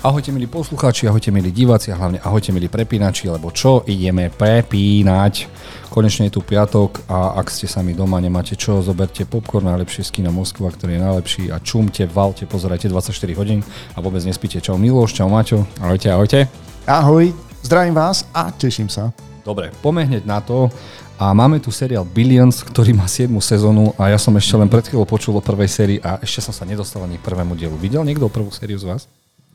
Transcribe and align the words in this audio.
Ahojte 0.00 0.32
milí 0.32 0.48
poslucháči, 0.48 1.12
ahojte 1.12 1.28
milí 1.28 1.52
diváci 1.52 1.92
a 1.92 2.00
hlavne 2.00 2.24
ahojte 2.24 2.56
milí 2.56 2.72
prepínači, 2.72 3.28
lebo 3.28 3.52
čo 3.52 3.84
ideme 3.84 4.32
prepínať. 4.32 5.44
Konečne 5.92 6.32
je 6.32 6.32
tu 6.32 6.40
piatok 6.40 7.04
a 7.04 7.36
ak 7.36 7.52
ste 7.52 7.68
sami 7.68 7.92
doma, 7.92 8.16
nemáte 8.16 8.56
čo, 8.56 8.80
zoberte 8.80 9.28
popcorn, 9.28 9.68
najlepšie 9.68 10.08
z 10.08 10.10
kina 10.16 10.32
Moskva, 10.32 10.72
ktorý 10.72 10.96
je 10.96 11.04
najlepší 11.04 11.42
a 11.52 11.60
čumte, 11.60 12.08
valte, 12.08 12.48
pozerajte 12.48 12.88
24 12.88 13.12
hodín 13.36 13.60
a 13.92 14.00
vôbec 14.00 14.24
nespíte. 14.24 14.56
Čau 14.64 14.80
Miloš, 14.80 15.20
čau 15.20 15.28
Maťo. 15.28 15.68
Ahojte, 15.84 16.08
ahojte. 16.08 16.48
Ahoj, 16.88 17.36
zdravím 17.60 17.92
vás 17.92 18.24
a 18.32 18.48
teším 18.56 18.88
sa. 18.88 19.12
Dobre, 19.44 19.68
poďme 19.84 20.08
hneď 20.08 20.24
na 20.24 20.40
to. 20.40 20.72
A 21.20 21.36
máme 21.36 21.60
tu 21.60 21.68
seriál 21.68 22.08
Billions, 22.08 22.64
ktorý 22.64 22.96
má 22.96 23.04
7 23.04 23.28
sezónu 23.44 23.92
a 24.00 24.08
ja 24.08 24.16
som 24.16 24.32
ešte 24.32 24.56
len 24.56 24.72
pred 24.72 24.88
chvíľou 24.88 25.04
počul 25.04 25.36
o 25.36 25.44
prvej 25.44 25.68
sérii 25.68 25.98
a 26.00 26.16
ešte 26.24 26.40
som 26.40 26.56
sa 26.56 26.64
nedostal 26.64 27.04
ani 27.04 27.20
k 27.20 27.26
prvému 27.28 27.52
dielu. 27.52 27.76
Videl 27.76 28.00
niekto 28.00 28.32
prvú 28.32 28.48
sériu 28.48 28.80
z 28.80 28.88
vás? 28.88 29.04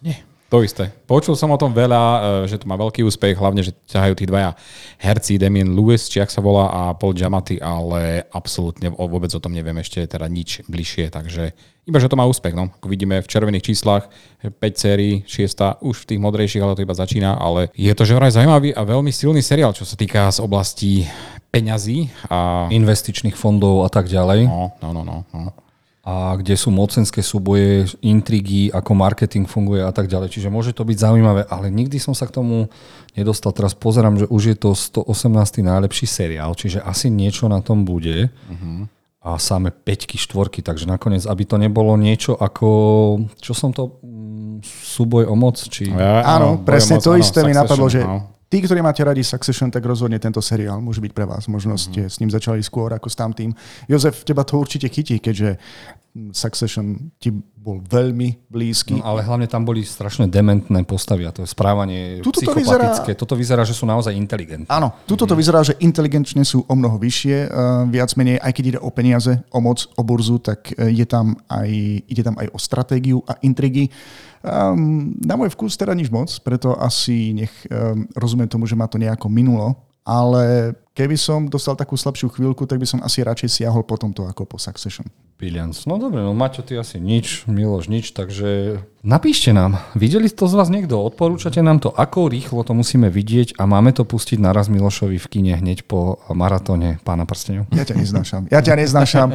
Nie. 0.05 0.34
To 0.53 0.61
isté. 0.61 0.93
Počul 1.09 1.33
som 1.33 1.49
o 1.49 1.57
tom 1.57 1.73
veľa, 1.73 2.01
e, 2.01 2.19
že 2.45 2.61
to 2.61 2.69
má 2.69 2.77
veľký 2.77 3.01
úspech, 3.01 3.33
hlavne, 3.33 3.65
že 3.65 3.73
ťahajú 3.89 4.13
tí 4.13 4.29
dvaja 4.29 4.53
herci, 5.01 5.41
Damien 5.41 5.73
Lewis, 5.73 6.05
či 6.05 6.21
ak 6.21 6.29
sa 6.29 6.37
volá, 6.37 6.69
a 6.69 6.81
Paul 6.93 7.17
Giamatti, 7.17 7.57
ale 7.57 8.29
absolútne 8.29 8.93
vôbec 8.93 9.33
o 9.33 9.41
tom 9.41 9.57
neviem 9.57 9.73
ešte 9.81 10.05
teda 10.05 10.29
nič 10.29 10.61
bližšie, 10.69 11.09
takže 11.09 11.57
iba, 11.89 11.97
že 11.97 12.05
to 12.05 12.17
má 12.17 12.29
úspech. 12.29 12.53
No. 12.53 12.69
Ako 12.77 12.93
vidíme 12.93 13.25
v 13.25 13.29
červených 13.29 13.73
číslach, 13.73 14.05
5 14.45 14.53
sérií, 14.77 15.25
6 15.25 15.81
už 15.81 16.05
v 16.05 16.07
tých 16.13 16.21
modrejších, 16.21 16.61
ale 16.61 16.77
to 16.77 16.85
iba 16.85 16.93
začína, 16.93 17.41
ale 17.41 17.73
je 17.73 17.93
to 17.97 18.05
že 18.05 18.13
vraj 18.13 18.29
zaujímavý 18.29 18.77
a 18.77 18.85
veľmi 18.85 19.09
silný 19.09 19.41
seriál, 19.41 19.73
čo 19.73 19.81
sa 19.81 19.97
týka 19.97 20.29
z 20.29 20.45
oblasti 20.45 21.09
peňazí 21.49 22.13
a... 22.29 22.69
Investičných 22.69 23.33
fondov 23.33 23.81
a 23.81 23.89
tak 23.89 24.05
ďalej. 24.05 24.45
No, 24.45 24.77
no, 24.77 24.89
no, 24.93 25.01
no. 25.01 25.17
no 25.33 25.64
a 26.05 26.37
kde 26.37 26.53
sú 26.53 26.69
mocenské 26.69 27.25
súboje, 27.25 27.89
intrigy, 28.05 28.69
ako 28.69 28.93
marketing 28.93 29.49
funguje 29.49 29.81
a 29.81 29.89
tak 29.89 30.05
ďalej. 30.05 30.37
Čiže 30.37 30.53
môže 30.53 30.69
to 30.69 30.85
byť 30.85 31.01
zaujímavé, 31.01 31.49
ale 31.49 31.73
nikdy 31.73 31.97
som 31.97 32.13
sa 32.13 32.29
k 32.29 32.37
tomu 32.37 32.69
nedostal. 33.17 33.49
Teraz 33.57 33.73
pozerám, 33.73 34.21
že 34.21 34.29
už 34.29 34.53
je 34.53 34.55
to 34.55 34.77
118. 34.77 35.65
najlepší 35.65 36.05
seriál, 36.05 36.53
čiže 36.53 36.85
asi 36.85 37.09
niečo 37.09 37.49
na 37.49 37.57
tom 37.65 37.89
bude. 37.89 38.29
Uh-huh. 38.29 38.85
A 39.25 39.41
samé 39.41 39.73
5 39.73 40.21
štvorky, 40.21 40.61
takže 40.61 40.85
nakoniec, 40.85 41.25
aby 41.25 41.49
to 41.49 41.57
nebolo 41.57 41.97
niečo 41.97 42.37
ako, 42.37 42.69
čo 43.41 43.57
som 43.57 43.73
to, 43.73 43.97
mm, 44.05 44.61
súboj 44.61 45.25
o 45.25 45.33
moc? 45.33 45.57
Či... 45.57 45.89
Ja, 45.89 46.21
áno, 46.21 46.61
áno 46.61 46.61
presne 46.61 47.01
moc, 47.01 47.09
to 47.09 47.17
áno, 47.17 47.21
isté 47.25 47.41
mi 47.41 47.57
napadlo, 47.57 47.89
že 47.89 48.05
no. 48.05 48.34
Tí, 48.45 48.61
ktorí 48.61 48.79
máte 48.85 49.01
radi 49.01 49.25
Succession, 49.25 49.73
tak 49.73 49.81
rozhodne 49.81 50.21
tento 50.21 50.37
seriál 50.37 50.77
môže 50.77 51.01
byť 51.01 51.11
pre 51.17 51.25
vás. 51.25 51.49
Možno 51.49 51.75
ste 51.81 52.05
mm-hmm. 52.05 52.13
s 52.13 52.19
ním 52.21 52.31
začali 52.31 52.61
skôr 52.61 52.93
ako 52.93 53.09
s 53.09 53.17
tamtým. 53.17 53.51
Jozef, 53.89 54.21
teba 54.21 54.45
to 54.45 54.61
určite 54.61 54.85
chytí, 54.93 55.17
keďže 55.17 55.57
Succession 56.31 57.11
ti 57.19 57.27
bol 57.65 57.81
veľmi 57.81 58.47
blízky. 58.47 59.01
No, 59.01 59.03
ale 59.03 59.25
hlavne 59.25 59.49
tam 59.51 59.67
boli 59.67 59.83
strašne 59.83 60.31
dementné 60.31 60.85
postavy 60.87 61.27
a 61.27 61.33
to 61.35 61.43
je 61.43 61.49
správanie 61.49 62.23
tuto 62.23 62.39
psychopatické. 62.39 63.11
To 63.17 63.19
vyzerá... 63.19 63.21
Toto 63.25 63.35
vyzerá, 63.35 63.61
že 63.67 63.75
sú 63.75 63.83
naozaj 63.83 64.15
inteligentné. 64.15 64.69
Áno, 64.69 64.93
tuto 65.09 65.27
to 65.27 65.35
mhm. 65.35 65.39
vyzerá, 65.43 65.59
že 65.65 65.73
inteligenčne 65.81 66.45
sú 66.47 66.63
o 66.63 66.73
mnoho 66.77 66.95
vyššie. 67.01 67.37
Uh, 67.49 67.83
viac 67.89 68.13
menej, 68.15 68.39
aj 68.39 68.51
keď 68.53 68.63
ide 68.63 68.79
o 68.79 68.89
peniaze, 68.93 69.33
o 69.49 69.59
moc, 69.59 69.83
o 69.97 70.01
burzu, 70.07 70.39
tak 70.39 70.71
uh, 70.77 70.87
je 70.87 71.03
tam 71.03 71.35
aj, 71.51 71.69
ide 72.07 72.21
tam 72.23 72.39
aj 72.39 72.47
o 72.53 72.57
stratégiu 72.61 73.19
a 73.27 73.35
intrigy. 73.43 73.91
Um, 74.45 75.17
na 75.25 75.33
môj 75.33 75.57
vkus 75.57 75.73
teda 75.73 75.97
nič 75.97 76.13
moc, 76.13 76.29
preto 76.45 76.77
asi 76.77 77.33
nech 77.33 77.49
um, 77.65 78.05
rozumiem 78.13 78.45
tomu, 78.45 78.69
že 78.69 78.77
ma 78.77 78.85
to 78.85 79.01
nejako 79.01 79.25
minulo, 79.25 79.73
ale 80.05 80.77
keby 80.93 81.17
som 81.17 81.49
dostal 81.49 81.73
takú 81.73 81.97
slabšiu 81.97 82.29
chvíľku, 82.29 82.69
tak 82.69 82.77
by 82.77 82.85
som 82.85 83.01
asi 83.01 83.25
radšej 83.25 83.49
siahol 83.59 83.81
po 83.81 83.97
tomto 83.97 84.29
ako 84.29 84.45
po 84.45 84.57
Succession. 84.61 85.09
Billions. 85.35 85.83
No 85.83 85.99
dobre, 85.99 86.23
no 86.23 86.31
Maťo, 86.31 86.63
ty 86.63 86.79
asi 86.79 86.95
nič, 86.95 87.43
Miloš 87.43 87.91
nič, 87.91 88.15
takže 88.15 88.79
napíšte 89.03 89.51
nám. 89.51 89.83
Videli 89.91 90.31
to 90.31 90.47
z 90.47 90.55
vás 90.55 90.71
niekto? 90.71 90.95
Odporúčate 90.95 91.59
nám 91.59 91.83
to, 91.83 91.91
ako 91.91 92.31
rýchlo 92.31 92.63
to 92.63 92.71
musíme 92.71 93.11
vidieť 93.11 93.59
a 93.59 93.67
máme 93.67 93.91
to 93.91 94.07
pustiť 94.07 94.39
naraz 94.39 94.71
Milošovi 94.71 95.19
v 95.19 95.27
kine 95.27 95.59
hneď 95.59 95.83
po 95.83 96.23
maratóne 96.31 97.03
Pána 97.03 97.27
prstenov? 97.27 97.67
Ja 97.75 97.83
ťa 97.83 97.99
neznášam. 97.99 98.41
Ja 98.47 98.63
ťa 98.63 98.79
neznášam. 98.79 99.27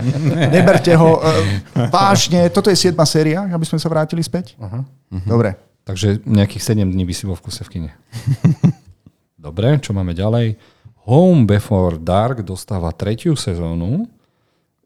Neberte 0.57 0.97
ho. 0.97 1.21
E, 1.21 1.93
vážne, 1.93 2.49
toto 2.49 2.73
je 2.73 2.81
7 2.81 2.97
séria, 3.05 3.45
aby 3.45 3.67
sme 3.69 3.77
sa 3.77 3.93
vrátili 3.93 4.25
späť? 4.25 4.57
Aha. 4.57 4.87
Dobre. 5.29 5.61
Takže 5.85 6.25
nejakých 6.25 6.81
7 6.81 6.89
dní 6.89 7.05
by 7.05 7.13
si 7.13 7.29
bol 7.29 7.37
v 7.37 7.45
kuse 7.45 7.61
v 7.61 7.71
kine. 7.77 7.91
Dobre, 9.41 9.81
čo 9.81 9.97
máme 9.97 10.13
ďalej? 10.13 10.61
Home 11.09 11.49
Before 11.49 11.97
Dark 11.97 12.45
dostáva 12.45 12.93
tretiu 12.93 13.33
sezónu 13.33 14.05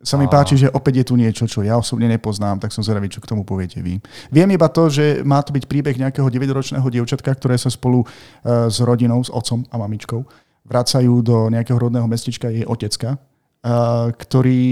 sa 0.04 0.20
mi 0.20 0.28
páči, 0.28 0.60
že 0.60 0.68
opäť 0.68 1.00
je 1.00 1.08
tu 1.08 1.14
niečo, 1.16 1.48
čo 1.48 1.64
ja 1.64 1.80
osobne 1.80 2.04
nepoznám, 2.12 2.60
tak 2.60 2.76
som 2.76 2.84
zvedavý, 2.84 3.08
čo 3.08 3.24
k 3.24 3.28
tomu 3.32 3.40
poviete 3.40 3.80
vy. 3.80 3.96
Viem 4.28 4.52
iba 4.52 4.68
to, 4.68 4.92
že 4.92 5.24
má 5.24 5.40
to 5.40 5.56
byť 5.56 5.64
príbeh 5.64 5.96
nejakého 5.96 6.28
9-ročného 6.28 6.84
dievčatka, 6.84 7.32
ktoré 7.32 7.56
sa 7.56 7.72
spolu 7.72 8.04
uh, 8.04 8.68
s 8.68 8.84
rodinou, 8.84 9.24
s 9.24 9.32
otcom 9.32 9.64
a 9.72 9.80
mamičkou 9.80 10.20
vracajú 10.68 11.24
do 11.24 11.48
nejakého 11.48 11.80
rodného 11.80 12.04
mestička 12.04 12.52
jej 12.52 12.68
otecka, 12.68 13.16
uh, 13.16 14.12
ktorý, 14.12 14.62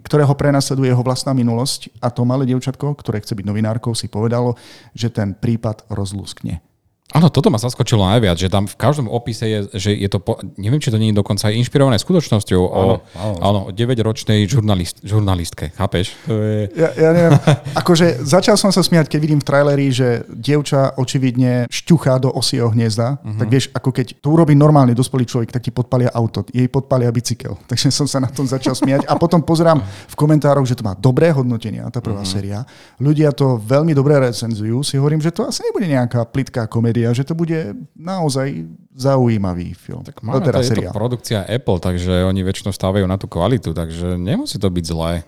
ktorého 0.00 0.32
prenasleduje 0.32 0.88
jeho 0.96 1.04
vlastná 1.04 1.36
minulosť 1.36 1.92
a 2.00 2.08
to 2.08 2.24
malé 2.24 2.48
dievčatko, 2.48 2.96
ktoré 3.04 3.20
chce 3.20 3.36
byť 3.36 3.44
novinárkou, 3.44 3.92
si 3.92 4.08
povedalo, 4.08 4.56
že 4.96 5.12
ten 5.12 5.36
prípad 5.36 5.92
rozlúskne. 5.92 6.71
Áno, 7.12 7.28
toto 7.28 7.52
ma 7.52 7.60
zaskočilo 7.60 8.08
najviac, 8.08 8.40
že 8.40 8.48
tam 8.48 8.64
v 8.64 8.72
každom 8.80 9.04
opise 9.12 9.44
je, 9.44 9.58
že 9.76 9.90
je 9.92 10.08
to, 10.08 10.16
po, 10.16 10.40
neviem, 10.56 10.80
či 10.80 10.88
to 10.88 10.96
nie 10.96 11.12
je 11.12 11.20
dokonca 11.20 11.52
aj 11.52 11.54
inšpirované 11.60 12.00
skutočnosťou 12.00 12.62
áno, 12.64 12.72
o, 12.72 13.20
áno. 13.20 13.34
áno, 13.44 13.60
9-ročnej 13.68 14.48
žurnalist, 14.48 15.04
žurnalistke, 15.04 15.76
chápeš? 15.76 16.16
To 16.24 16.32
je... 16.40 16.72
ja, 16.72 16.88
ja 16.96 17.10
neviem, 17.12 17.36
akože 17.76 18.24
začal 18.24 18.56
som 18.56 18.72
sa 18.72 18.80
smiať, 18.80 19.12
keď 19.12 19.20
vidím 19.20 19.40
v 19.44 19.46
traileri, 19.46 19.92
že 19.92 20.24
dievča 20.32 20.96
očividne 20.96 21.68
šťuchá 21.68 22.16
do 22.16 22.32
osieho 22.32 22.72
hniezda, 22.72 23.20
uh-huh. 23.20 23.38
tak 23.44 23.48
vieš, 23.52 23.68
ako 23.76 23.92
keď 23.92 24.06
to 24.24 24.32
urobí 24.32 24.56
normálny 24.56 24.96
dospelý 24.96 25.28
človek, 25.28 25.52
tak 25.52 25.68
ti 25.68 25.70
podpalia 25.70 26.08
auto, 26.16 26.48
jej 26.48 26.64
podpalia 26.72 27.12
bicykel. 27.12 27.60
Takže 27.70 27.92
som 27.92 28.08
sa 28.08 28.24
na 28.24 28.32
tom 28.32 28.48
začal 28.48 28.72
smiať 28.72 29.04
a 29.04 29.20
potom 29.20 29.44
pozerám 29.44 29.84
v 29.84 30.14
komentároch, 30.16 30.64
že 30.64 30.80
to 30.80 30.86
má 30.88 30.96
dobré 30.96 31.28
hodnotenia, 31.28 31.92
tá 31.92 32.00
prvá 32.00 32.24
uh-huh. 32.24 32.32
séria. 32.40 32.64
Ľudia 32.96 33.36
to 33.36 33.60
veľmi 33.60 33.92
dobre 33.92 34.16
recenzujú, 34.16 34.80
si 34.80 34.96
hovorím, 34.96 35.20
že 35.20 35.28
to 35.28 35.44
asi 35.44 35.60
nebude 35.68 35.92
nejaká 35.92 36.24
plitká 36.24 36.64
komédia 36.64 37.01
a 37.06 37.16
že 37.16 37.26
to 37.26 37.34
bude 37.34 37.74
naozaj 37.96 38.66
zaujímavý 38.92 39.74
film. 39.74 40.04
Tak 40.04 40.20
máme, 40.20 40.44
teda 40.44 40.60
to 40.60 40.66
je 40.68 40.86
to 40.86 40.94
produkcia 40.94 41.38
Apple, 41.48 41.80
takže 41.80 42.26
oni 42.28 42.44
väčšinou 42.44 42.70
stávajú 42.74 43.06
na 43.08 43.16
tú 43.16 43.30
kvalitu, 43.30 43.72
takže 43.72 44.20
nemusí 44.20 44.60
to 44.60 44.68
byť 44.68 44.84
zlé. 44.84 45.22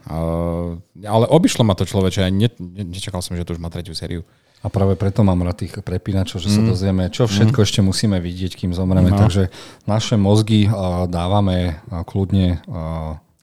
Ale 1.04 1.24
obišlo 1.30 1.64
ma 1.64 1.72
to 1.78 1.88
človeče, 1.88 2.24
ja 2.24 2.30
ne, 2.30 2.48
nečakal 2.84 3.24
som, 3.24 3.36
že 3.38 3.44
to 3.46 3.56
už 3.56 3.62
má 3.62 3.72
tretiu 3.72 3.96
sériu. 3.96 4.26
A 4.64 4.72
práve 4.72 4.96
preto 4.96 5.20
mám 5.20 5.44
rád 5.44 5.60
tých 5.60 5.76
prepínačov, 5.84 6.40
že 6.40 6.48
mm. 6.48 6.54
sa 6.56 6.62
dozvieme, 6.64 7.04
čo 7.12 7.28
všetko 7.28 7.58
mm. 7.60 7.66
ešte 7.68 7.80
musíme 7.84 8.16
vidieť, 8.16 8.56
kým 8.56 8.72
zomreme. 8.72 9.12
No. 9.12 9.20
Takže 9.20 9.52
naše 9.84 10.16
mozgy 10.16 10.64
dávame 11.12 11.84
kľudne. 12.08 12.64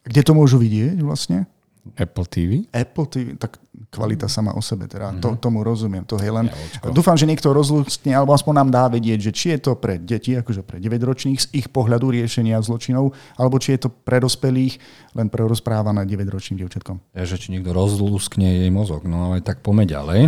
Kde 0.02 0.22
to 0.26 0.34
môžu 0.34 0.58
vidieť 0.58 0.98
vlastne? 1.06 1.46
Apple 1.98 2.26
TV? 2.30 2.70
Apple 2.70 3.08
TV, 3.10 3.34
tak 3.36 3.58
kvalita 3.90 4.30
sama 4.30 4.54
o 4.54 4.62
sebe, 4.62 4.86
teda 4.86 5.12
mm-hmm. 5.12 5.24
to, 5.24 5.30
tomu 5.42 5.66
rozumiem. 5.66 6.06
To 6.06 6.16
je 6.22 6.30
len, 6.30 6.48
ja, 6.48 6.94
dúfam, 6.94 7.18
že 7.18 7.26
niekto 7.26 7.50
rozlúcne, 7.50 8.14
alebo 8.14 8.38
aspoň 8.38 8.54
nám 8.62 8.70
dá 8.70 8.84
vedieť, 8.88 9.20
že 9.30 9.32
či 9.34 9.46
je 9.58 9.60
to 9.60 9.72
pre 9.76 9.98
deti, 9.98 10.38
akože 10.38 10.62
pre 10.62 10.78
9-ročných 10.78 11.40
z 11.42 11.48
ich 11.58 11.68
pohľadu 11.74 12.14
riešenia 12.14 12.62
zločinov, 12.62 13.18
alebo 13.36 13.58
či 13.58 13.76
je 13.76 13.88
to 13.88 13.90
pre 13.90 14.22
dospelých 14.22 14.78
len 15.18 15.28
pre 15.28 15.44
rozprávané 15.44 16.06
9-ročným 16.06 16.62
dievčatkom. 16.62 17.02
Ja, 17.18 17.26
že 17.26 17.42
či 17.42 17.52
niekto 17.52 17.74
rozlúskne 17.74 18.62
jej 18.62 18.70
mozog, 18.70 19.10
no 19.10 19.34
ale 19.34 19.42
tak 19.42 19.66
poďme 19.66 19.90
ďalej. 19.90 20.20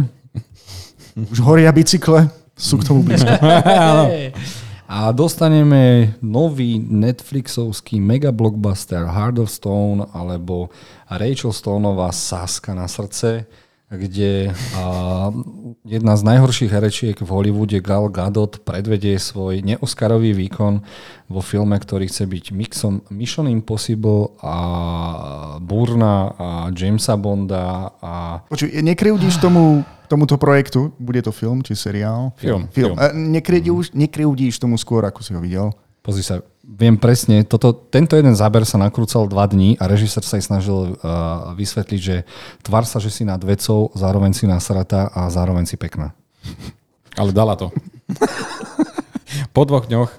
Už 1.13 1.39
horia 1.45 1.69
bicykle, 1.69 2.33
sú 2.57 2.81
k 2.81 2.87
tomu 2.89 3.03
blízko. 3.05 3.29
A 4.93 5.09
dostaneme 5.09 6.13
nový 6.21 6.77
Netflixovský 6.77 7.97
mega 7.97 8.29
blockbuster 8.29 9.09
Heart 9.09 9.41
of 9.41 9.50
Stone 9.50 10.06
alebo 10.13 10.69
Rachel 11.09 11.50
Stoneová 11.50 12.13
Saska 12.13 12.77
na 12.77 12.85
srdce, 12.85 13.50
kde 13.89 14.53
jedna 15.81 16.13
z 16.13 16.21
najhorších 16.29 16.69
herečiek 16.69 17.18
v 17.18 17.25
Hollywoode 17.25 17.81
Gal 17.81 18.06
Gadot 18.13 18.62
predvedie 18.62 19.18
svoj 19.18 19.65
neoskarový 19.65 20.38
výkon 20.38 20.85
vo 21.25 21.41
filme, 21.41 21.73
ktorý 21.73 22.06
chce 22.06 22.29
byť 22.29 22.45
mixom 22.53 23.01
Mission 23.09 23.50
Impossible 23.50 24.38
a 24.45 24.56
Burna 25.57 26.38
a 26.38 26.47
Jamesa 26.69 27.18
Bonda. 27.18 27.97
A... 27.97 28.45
Počuj, 28.45 28.69
nekryudíš 28.77 29.41
tomu 29.41 29.81
tomuto 30.13 30.38
projektu? 30.38 30.94
Bude 31.01 31.25
to 31.25 31.33
film 31.33 31.65
či 31.65 31.74
seriál? 31.74 32.38
Film. 32.38 32.69
film. 32.69 32.94
film. 32.94 33.33
Nekryudíš, 33.33 33.98
nekryudíš 33.98 34.62
tomu 34.62 34.77
skôr, 34.77 35.01
ako 35.10 35.25
si 35.25 35.33
ho 35.33 35.42
videl? 35.42 35.74
Pozri 36.06 36.21
sa, 36.21 36.45
viem 36.62 36.94
presne, 37.00 37.42
toto, 37.42 37.74
tento 37.74 38.13
jeden 38.13 38.38
záber 38.38 38.62
sa 38.68 38.77
nakrúcal 38.77 39.25
dva 39.25 39.50
dní 39.50 39.80
a 39.81 39.89
režisér 39.89 40.21
sa 40.21 40.38
aj 40.38 40.44
snažil 40.45 41.00
uh, 41.00 41.56
vysvetliť, 41.57 42.01
že 42.04 42.27
tvar 42.62 42.86
sa, 42.86 43.01
že 43.01 43.10
si 43.10 43.25
nad 43.25 43.39
vecou, 43.42 43.89
zároveň 43.98 44.36
si 44.38 44.45
nasratá 44.45 45.10
a 45.10 45.31
zároveň 45.33 45.65
si 45.65 45.80
pekná. 45.80 46.13
Ale 47.18 47.33
dala 47.33 47.57
to. 47.57 47.71
po 49.56 49.63
dvoch 49.66 49.88
dňoch. 49.89 50.12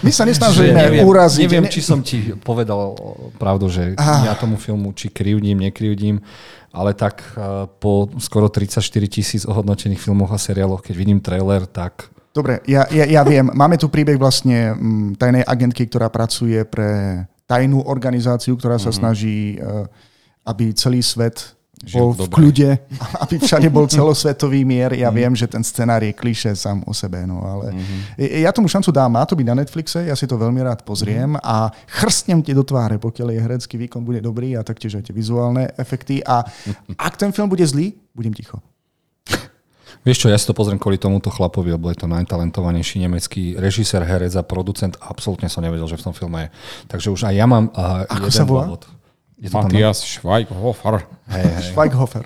My 0.00 0.10
sa 0.10 0.24
nesnažíme 0.24 0.72
neviem, 0.72 1.04
uraziť. 1.04 1.44
neviem, 1.44 1.64
Ne- 1.66 1.72
či 1.72 1.80
som 1.80 2.00
ti 2.00 2.32
povedal 2.34 2.96
pravdu, 3.36 3.68
že 3.68 3.94
Ah. 3.96 4.24
ja 4.24 4.34
tomu 4.34 4.56
filmu 4.56 4.92
či 4.92 5.08
krivdím, 5.08 5.60
nekrivdím, 5.60 6.20
ale 6.72 6.94
tak 6.94 7.20
eh, 7.34 7.40
po 7.78 8.08
skoro 8.16 8.48
34 8.48 8.80
tisíc 9.06 9.42
ohodnotených 9.44 10.00
filmoch 10.00 10.32
a 10.32 10.38
seriáloch, 10.38 10.80
keď 10.80 10.94
vidím 10.96 11.18
trailer, 11.20 11.66
tak 11.68 12.08
Dobre, 12.30 12.62
ja, 12.62 12.86
ja, 12.94 13.10
ja 13.10 13.26
viem. 13.26 13.50
Máme 13.50 13.74
tu 13.74 13.90
príbeh 13.90 14.14
vlastne 14.14 14.70
mm, 14.70 15.18
tajnej 15.18 15.42
agentky, 15.42 15.90
ktorá 15.90 16.06
pracuje 16.06 16.62
pre 16.62 17.26
tajnú 17.50 17.82
organizáciu, 17.82 18.54
ktorá 18.54 18.78
sa 18.78 18.94
snaží, 18.94 19.58
eh, 19.58 19.84
aby 20.46 20.70
celý 20.72 21.02
svet 21.02 21.58
Žil 21.80 21.96
bol 21.96 22.10
v 22.12 22.16
dobre. 22.20 22.36
kľude, 22.36 22.70
aby 23.24 23.34
všade 23.40 23.68
bol 23.72 23.88
celosvetový 23.88 24.68
mier. 24.68 24.92
Ja 25.00 25.08
viem, 25.08 25.32
že 25.32 25.48
ten 25.48 25.64
scenár 25.64 26.04
je 26.04 26.12
kliše 26.12 26.52
sám 26.52 26.84
o 26.84 26.92
sebe, 26.92 27.24
no 27.24 27.40
ale 27.40 27.72
ja 28.20 28.52
tomu 28.52 28.68
šancu 28.68 28.92
dám, 28.92 29.16
má 29.16 29.24
to 29.24 29.32
byť 29.32 29.46
na 29.48 29.56
Netflixe, 29.64 30.04
ja 30.04 30.12
si 30.12 30.28
to 30.28 30.36
veľmi 30.36 30.60
rád 30.60 30.84
pozriem 30.84 31.40
a 31.40 31.72
chrstnem 31.88 32.44
ti 32.44 32.52
do 32.52 32.60
tváre, 32.60 33.00
pokiaľ 33.00 33.32
je 33.32 33.40
herecký 33.40 33.74
výkon 33.80 34.04
bude 34.04 34.20
dobrý 34.20 34.60
a 34.60 34.64
taktiež 34.66 35.00
aj 35.00 35.08
tie 35.08 35.16
vizuálne 35.16 35.72
efekty 35.80 36.20
a 36.20 36.44
ak 37.08 37.16
ten 37.16 37.32
film 37.32 37.48
bude 37.48 37.64
zlý, 37.64 37.96
budem 38.12 38.36
ticho. 38.36 38.60
Vieš 40.00 40.24
čo, 40.24 40.28
ja 40.32 40.40
si 40.40 40.48
to 40.48 40.56
pozriem 40.56 40.80
kvôli 40.80 40.96
tomuto 40.96 41.28
chlapovi, 41.28 41.76
lebo 41.76 41.92
je 41.92 42.00
to 42.00 42.08
najtalentovanejší 42.08 43.04
nemecký 43.04 43.60
režisér, 43.60 44.00
herec 44.08 44.32
a 44.32 44.40
producent. 44.40 44.96
Absolútne 44.96 45.52
som 45.52 45.60
nevedel, 45.60 45.84
že 45.84 46.00
v 46.00 46.04
tom 46.08 46.14
filme 46.16 46.48
je. 46.48 46.48
Takže 46.88 47.08
už 47.12 47.20
aj 47.28 47.34
ja 47.36 47.44
mám 47.44 47.68
uh, 47.76 48.08
Ako 48.08 48.32
sa 48.32 48.48
volá? 48.48 48.64
dôvod. 48.64 48.88
Je 49.40 49.48
to 49.48 49.56
tam, 49.56 49.72
Matthias 49.72 50.04
Schweighofer. 50.04 51.08
hej, 51.32 51.46
hej. 51.48 51.64
Schweighofer. 51.72 52.24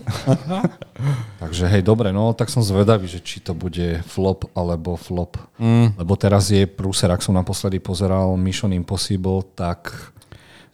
Takže 1.42 1.70
hej, 1.70 1.82
dobre, 1.86 2.10
no 2.10 2.34
tak 2.34 2.50
som 2.50 2.58
zvedavý, 2.58 3.06
že 3.06 3.22
či 3.22 3.38
to 3.38 3.54
bude 3.54 4.02
flop 4.02 4.50
alebo 4.50 4.98
flop. 4.98 5.38
Mm. 5.62 5.94
Lebo 5.94 6.18
teraz 6.18 6.50
je 6.50 6.66
prúser, 6.66 7.06
ak 7.14 7.22
som 7.22 7.38
naposledy 7.38 7.78
pozeral 7.78 8.34
Mission 8.34 8.74
Impossible, 8.74 9.46
tak 9.54 9.94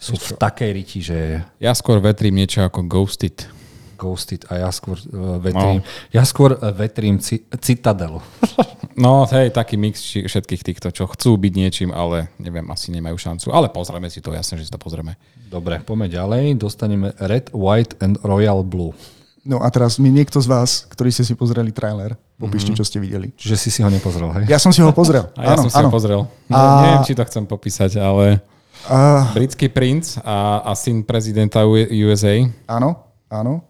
sú 0.00 0.16
v 0.16 0.32
takej 0.40 0.70
riti, 0.72 0.98
že 1.04 1.44
Ja 1.60 1.76
skôr 1.76 2.00
vetrím 2.00 2.40
niečo 2.40 2.64
ako 2.64 2.88
Ghosted. 2.88 3.59
Ghosted 4.00 4.48
a 4.48 4.64
ja 4.64 4.70
skôr 4.72 4.96
uh, 4.96 5.36
vetrím, 5.36 5.84
no. 5.84 6.08
ja 6.08 6.24
skôr 6.24 6.56
uh, 6.56 6.72
vetrím 6.72 7.20
ci, 7.20 7.44
Citadelu. 7.52 8.24
No, 9.00 9.24
hej, 9.24 9.48
taký 9.48 9.80
mix 9.80 10.02
či- 10.02 10.28
všetkých 10.28 10.60
týchto, 10.60 10.92
čo 10.92 11.08
chcú 11.08 11.40
byť 11.40 11.52
niečím, 11.56 11.88
ale 11.88 12.28
neviem, 12.36 12.68
asi 12.68 12.92
nemajú 12.92 13.16
šancu. 13.16 13.48
Ale 13.48 13.72
pozrieme 13.72 14.12
si 14.12 14.20
to, 14.20 14.28
jasne, 14.28 14.60
že 14.60 14.68
si 14.68 14.72
to 14.72 14.76
pozrieme. 14.76 15.16
Dobre, 15.48 15.80
poďme 15.80 16.12
ďalej. 16.12 16.60
Dostaneme 16.60 17.16
Red, 17.16 17.48
White 17.48 17.96
and 17.96 18.20
Royal 18.20 18.60
Blue. 18.60 18.92
No 19.40 19.64
a 19.64 19.72
teraz 19.72 19.96
mi 19.96 20.12
niekto 20.12 20.36
z 20.36 20.44
vás, 20.44 20.84
ktorí 20.84 21.08
ste 21.08 21.24
si 21.24 21.32
pozreli 21.32 21.72
trailer, 21.72 22.12
popíšte, 22.36 22.76
čo 22.76 22.84
ste 22.84 23.00
videli. 23.00 23.32
Čiže 23.32 23.56
si 23.56 23.72
si 23.72 23.80
ho 23.80 23.88
nepozrel, 23.88 24.36
hej? 24.36 24.44
Ja 24.52 24.60
som 24.60 24.68
si 24.68 24.84
ho 24.84 24.92
pozrel. 24.92 25.32
A 25.38 25.48
ja 25.48 25.56
áno, 25.56 25.64
som 25.64 25.70
si 25.72 25.80
áno. 25.80 25.88
ho 25.88 25.94
pozrel. 25.96 26.20
No, 26.44 26.52
A- 26.52 26.84
Neviem, 26.84 27.00
či 27.08 27.16
to 27.16 27.24
chcem 27.24 27.48
popísať, 27.48 27.96
ale 27.96 28.44
A, 28.84 29.32
britský 29.32 29.72
princ 29.72 30.20
a, 30.20 30.60
a 30.60 30.76
syn 30.76 31.08
prezidenta 31.08 31.64
USA. 31.64 32.36
áno, 32.68 33.00
áno. 33.32 33.64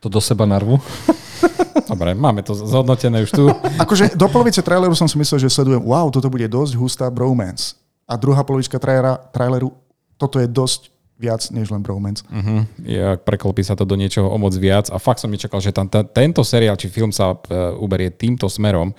To 0.00 0.08
do 0.08 0.20
seba 0.20 0.48
narvu. 0.48 0.80
Dobre, 1.90 2.14
máme 2.14 2.40
to 2.46 2.54
zhodnotené 2.54 3.26
už 3.26 3.30
tu. 3.34 3.44
Akože 3.76 4.14
do 4.14 4.26
polovice 4.30 4.62
traileru 4.62 4.94
som 4.94 5.10
si 5.10 5.18
myslel, 5.18 5.42
že 5.42 5.52
sledujem, 5.52 5.82
wow, 5.82 6.08
toto 6.08 6.30
bude 6.30 6.46
dosť 6.46 6.72
hustá 6.78 7.06
bromance. 7.10 7.76
A 8.06 8.14
druhá 8.14 8.42
polovička 8.46 8.78
trailera, 8.78 9.18
traileru, 9.30 9.74
toto 10.18 10.38
je 10.38 10.46
dosť 10.46 10.90
viac 11.20 11.44
než 11.52 11.68
len 11.68 11.84
bromance. 11.84 12.24
Uh-huh. 12.32 12.64
Ja, 12.80 13.20
preklopí 13.20 13.60
sa 13.60 13.76
to 13.76 13.84
do 13.84 13.92
niečoho 13.92 14.32
o 14.32 14.36
moc 14.40 14.56
viac 14.56 14.88
a 14.88 14.96
fakt 14.96 15.20
som 15.20 15.28
nečakal, 15.28 15.60
že 15.60 15.68
tam, 15.68 15.84
ta, 15.84 16.00
tento 16.00 16.40
seriál 16.40 16.80
či 16.80 16.88
film 16.88 17.12
sa 17.12 17.36
uh, 17.36 17.76
uberie 17.76 18.08
týmto 18.08 18.48
smerom. 18.48 18.96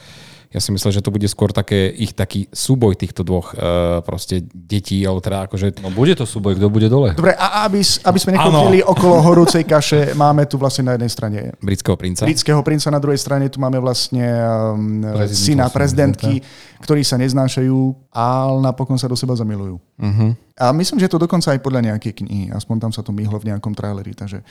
Ja 0.51 0.59
si 0.59 0.75
myslel, 0.75 0.99
že 0.99 1.03
to 1.03 1.15
bude 1.15 1.23
skôr 1.31 1.55
také 1.55 1.87
ich 1.87 2.11
taký 2.11 2.51
súboj 2.51 2.99
týchto 2.99 3.23
dvoch 3.23 3.55
uh, 3.55 4.03
proste 4.03 4.43
detí, 4.51 4.99
alebo 5.07 5.23
teda 5.23 5.47
akože... 5.47 5.79
No 5.79 5.95
bude 5.95 6.11
to 6.11 6.27
súboj, 6.27 6.59
kto 6.59 6.67
bude 6.67 6.91
dole. 6.91 7.15
Dobre, 7.15 7.31
a 7.39 7.63
aby, 7.63 7.79
aby 7.79 8.19
sme 8.19 8.35
nekúpili 8.35 8.83
okolo 8.83 9.23
horúcej 9.23 9.63
kaše, 9.63 10.11
máme 10.11 10.43
tu 10.51 10.59
vlastne 10.59 10.91
na 10.91 10.99
jednej 10.99 11.07
strane 11.07 11.39
britského 11.63 11.95
princa. 11.95 12.27
britského 12.27 12.59
princa, 12.67 12.91
na 12.91 12.99
druhej 12.99 13.23
strane 13.23 13.47
tu 13.47 13.63
máme 13.63 13.79
vlastne 13.79 14.27
um, 14.75 15.07
syna 15.31 15.71
prezidentky, 15.71 16.43
ktorí 16.83 17.07
sa 17.07 17.15
neznášajú, 17.15 18.11
ale 18.11 18.59
napokon 18.59 18.99
sa 18.99 19.07
do 19.07 19.15
seba 19.15 19.39
zamilujú. 19.39 19.79
Uh-huh. 19.79 20.35
A 20.59 20.75
myslím, 20.75 20.99
že 20.99 21.07
je 21.07 21.13
to 21.15 21.23
dokonca 21.23 21.47
aj 21.47 21.63
podľa 21.63 21.95
nejakej 21.95 22.27
knihy, 22.27 22.51
aspoň 22.51 22.75
tam 22.83 22.91
sa 22.91 22.99
to 22.99 23.15
myhlo 23.15 23.39
v 23.39 23.55
nejakom 23.55 23.71
traileri, 23.71 24.11
takže 24.11 24.43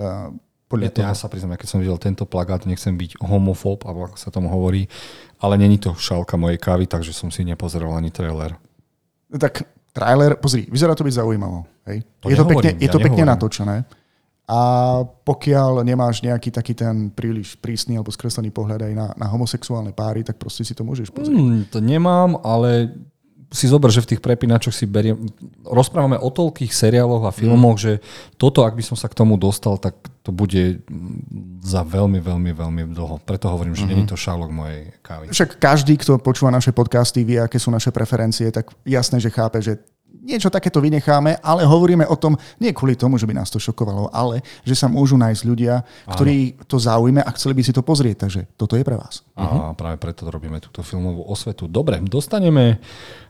uh, 0.00 0.32
podľa 0.72 0.88
Ja, 0.88 0.92
toho. 0.96 1.04
ja 1.04 1.12
sa 1.12 1.28
priznám, 1.28 1.60
keď 1.60 1.68
som 1.68 1.78
videl 1.84 2.00
tento 2.00 2.24
plagát, 2.24 2.64
nechcem 2.64 2.96
byť 2.96 3.20
homofób, 3.20 3.84
alebo 3.84 4.08
ako 4.08 4.16
sa 4.16 4.32
tomu 4.32 4.48
hovorí, 4.48 4.88
ale 5.36 5.60
není 5.60 5.76
to 5.76 5.92
šálka 5.92 6.40
mojej 6.40 6.56
kávy, 6.56 6.88
takže 6.88 7.12
som 7.12 7.28
si 7.28 7.44
nepozeral 7.44 7.92
ani 7.92 8.08
trailer. 8.08 8.56
Tak 9.28 9.68
trailer, 9.92 10.40
pozri, 10.40 10.64
vyzerá 10.72 10.96
to 10.96 11.04
byť 11.04 11.20
zaujímavo. 11.20 11.68
Hej? 11.84 12.00
To 12.24 12.32
je, 12.32 12.36
to 12.40 12.48
pekne, 12.48 12.70
je 12.80 12.88
ja 12.88 12.92
to 12.92 12.96
pekne 12.96 13.20
nehovorím. 13.20 13.32
natočené. 13.36 13.76
A 14.48 14.60
pokiaľ 15.22 15.86
nemáš 15.86 16.20
nejaký 16.20 16.50
taký 16.50 16.74
ten 16.74 17.08
príliš 17.14 17.54
prísny 17.56 17.96
alebo 17.96 18.10
skreslený 18.10 18.50
pohľad 18.50 18.84
aj 18.84 18.92
na, 18.92 19.06
na 19.16 19.26
homosexuálne 19.30 19.94
páry, 19.94 20.26
tak 20.26 20.36
proste 20.36 20.66
si 20.66 20.74
to 20.74 20.82
môžeš 20.82 21.08
pozrieť. 21.14 21.36
Hmm, 21.38 21.62
to 21.70 21.78
nemám, 21.78 22.36
ale 22.42 22.90
si 23.52 23.68
zober, 23.68 23.92
že 23.92 24.00
v 24.00 24.16
tých 24.16 24.24
prepínačoch 24.24 24.72
si 24.72 24.88
beriem... 24.88 25.28
Rozprávame 25.62 26.16
o 26.16 26.32
toľkých 26.32 26.72
seriáloch 26.72 27.28
a 27.28 27.36
filmoch, 27.36 27.76
že 27.76 28.00
toto, 28.40 28.64
ak 28.64 28.72
by 28.72 28.82
som 28.82 28.96
sa 28.96 29.12
k 29.12 29.14
tomu 29.14 29.36
dostal, 29.36 29.76
tak 29.76 29.94
to 30.24 30.32
bude 30.32 30.80
mm, 30.88 31.60
za 31.60 31.84
veľmi, 31.84 32.18
veľmi, 32.18 32.50
veľmi 32.56 32.82
dlho. 32.96 33.20
Preto 33.22 33.52
hovorím, 33.52 33.76
že 33.76 33.84
není 33.84 34.08
to 34.08 34.16
šálok 34.16 34.48
mojej 34.48 34.90
kávy. 35.04 35.28
Však 35.30 35.60
každý, 35.60 36.00
kto 36.00 36.16
počúva 36.16 36.48
naše 36.48 36.72
podcasty, 36.72 37.22
vie, 37.22 37.38
aké 37.38 37.60
sú 37.60 37.68
naše 37.68 37.92
preferencie, 37.92 38.48
tak 38.48 38.72
jasné, 38.88 39.20
že 39.20 39.28
chápe, 39.28 39.60
že 39.60 39.76
niečo 40.20 40.52
takéto 40.52 40.78
vynecháme, 40.78 41.40
ale 41.40 41.64
hovoríme 41.64 42.04
o 42.06 42.16
tom 42.16 42.36
nie 42.60 42.70
kvôli 42.76 42.94
tomu, 42.94 43.16
že 43.16 43.24
by 43.24 43.34
nás 43.34 43.48
to 43.48 43.56
šokovalo, 43.56 44.12
ale 44.12 44.44
že 44.62 44.76
sa 44.76 44.86
môžu 44.86 45.16
nájsť 45.16 45.42
ľudia, 45.48 45.82
ktorí 46.12 46.60
to 46.68 46.76
zaujme 46.76 47.24
a 47.24 47.30
chceli 47.34 47.56
by 47.56 47.62
si 47.64 47.72
to 47.72 47.80
pozrieť. 47.80 48.16
Takže 48.28 48.40
toto 48.54 48.76
je 48.76 48.84
pre 48.84 49.00
vás. 49.00 49.24
A 49.34 49.72
práve 49.72 49.96
preto 49.96 50.28
robíme 50.28 50.60
túto 50.60 50.84
filmovú 50.84 51.24
osvetu. 51.26 51.64
Dobre, 51.66 51.98
dostaneme 52.04 52.78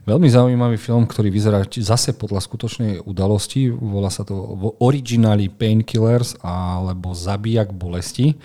veľmi 0.03 0.27
zaujímavý 0.27 0.75
film, 0.75 1.07
ktorý 1.07 1.31
vyzerá 1.31 1.63
zase 1.65 2.13
podľa 2.13 2.43
skutočnej 2.43 3.07
udalosti. 3.07 3.71
Volá 3.71 4.11
sa 4.11 4.27
to 4.27 4.35
v 4.35 4.63
origináli 4.83 5.47
Painkillers 5.47 6.35
alebo 6.43 7.15
Zabijak 7.15 7.71
bolesti. 7.71 8.35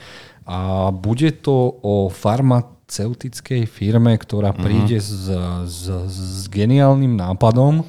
A 0.48 0.88
bude 0.88 1.28
to 1.44 1.76
o 1.84 2.08
farmaceutickej 2.08 3.68
firme, 3.68 4.16
ktorá 4.16 4.56
príde 4.56 4.96
s, 4.96 5.28
s, 5.68 5.82
s 5.92 6.48
geniálnym 6.48 7.12
nápadom. 7.20 7.84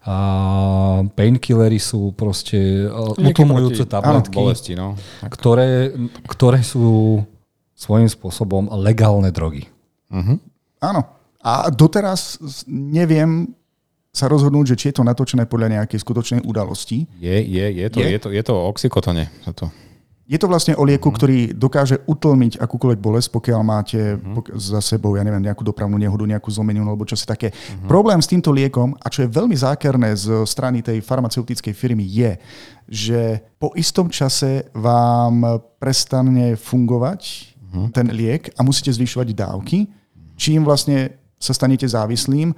A 0.00 1.04
painkillery 1.12 1.76
sú 1.76 2.16
proste 2.16 2.88
uh, 2.88 3.12
utlmujúce 3.20 3.84
tabletky 3.84 4.32
Bolesti, 4.32 4.72
no. 4.72 4.96
ktoré, 5.28 5.92
ktoré 6.24 6.64
sú 6.64 7.20
svojím 7.76 8.08
spôsobom 8.08 8.68
legálne 8.80 9.28
drogy. 9.28 9.68
Áno. 10.80 11.00
A 11.40 11.72
doteraz 11.72 12.36
neviem 12.68 13.52
sa 14.12 14.26
rozhodnúť, 14.26 14.74
že 14.74 14.76
či 14.76 14.84
je 14.90 15.00
to 15.00 15.06
natočené 15.06 15.46
podľa 15.46 15.80
nejakej 15.80 16.02
skutočnej 16.02 16.40
udalosti. 16.44 17.06
Je, 17.16 17.36
je, 17.40 17.66
je 17.80 17.86
to, 17.88 17.98
Je? 18.02 18.08
je, 18.10 18.18
to, 18.18 18.28
je 18.34 18.42
to 18.42 18.54
oxykotone. 18.56 19.30
To. 19.54 19.70
Je 20.30 20.38
to 20.38 20.46
vlastne 20.46 20.78
o 20.78 20.86
lieku, 20.86 21.10
ktorý 21.10 21.50
dokáže 21.58 22.06
utlmiť 22.06 22.62
akúkoľvek 22.62 23.02
bolesť, 23.02 23.34
pokiaľ 23.34 23.60
máte 23.66 24.14
pok- 24.14 24.54
za 24.54 24.78
sebou, 24.78 25.18
ja 25.18 25.26
neviem, 25.26 25.42
nejakú 25.42 25.66
dopravnú 25.66 25.98
nehodu, 25.98 26.22
nejakú 26.22 26.46
zlomeninu 26.54 26.86
alebo 26.86 27.02
čo 27.02 27.18
si 27.18 27.26
také. 27.26 27.50
Problém 27.90 28.22
s 28.22 28.30
týmto 28.30 28.54
liekom, 28.54 28.94
a 29.02 29.10
čo 29.10 29.26
je 29.26 29.34
veľmi 29.34 29.58
zákerné 29.58 30.14
z 30.14 30.46
strany 30.46 30.86
tej 30.86 31.02
farmaceutickej 31.02 31.74
firmy, 31.74 32.06
je, 32.06 32.38
že 32.86 33.20
po 33.58 33.74
istom 33.74 34.06
čase 34.06 34.70
vám 34.70 35.66
prestane 35.82 36.54
fungovať 36.54 37.50
ten 37.90 38.06
liek 38.14 38.54
a 38.54 38.62
musíte 38.62 38.94
zvyšovať 38.94 39.34
dávky, 39.34 39.90
čím 40.38 40.62
vlastne 40.62 41.19
sa 41.40 41.56
stanete 41.56 41.88
závislým, 41.88 42.52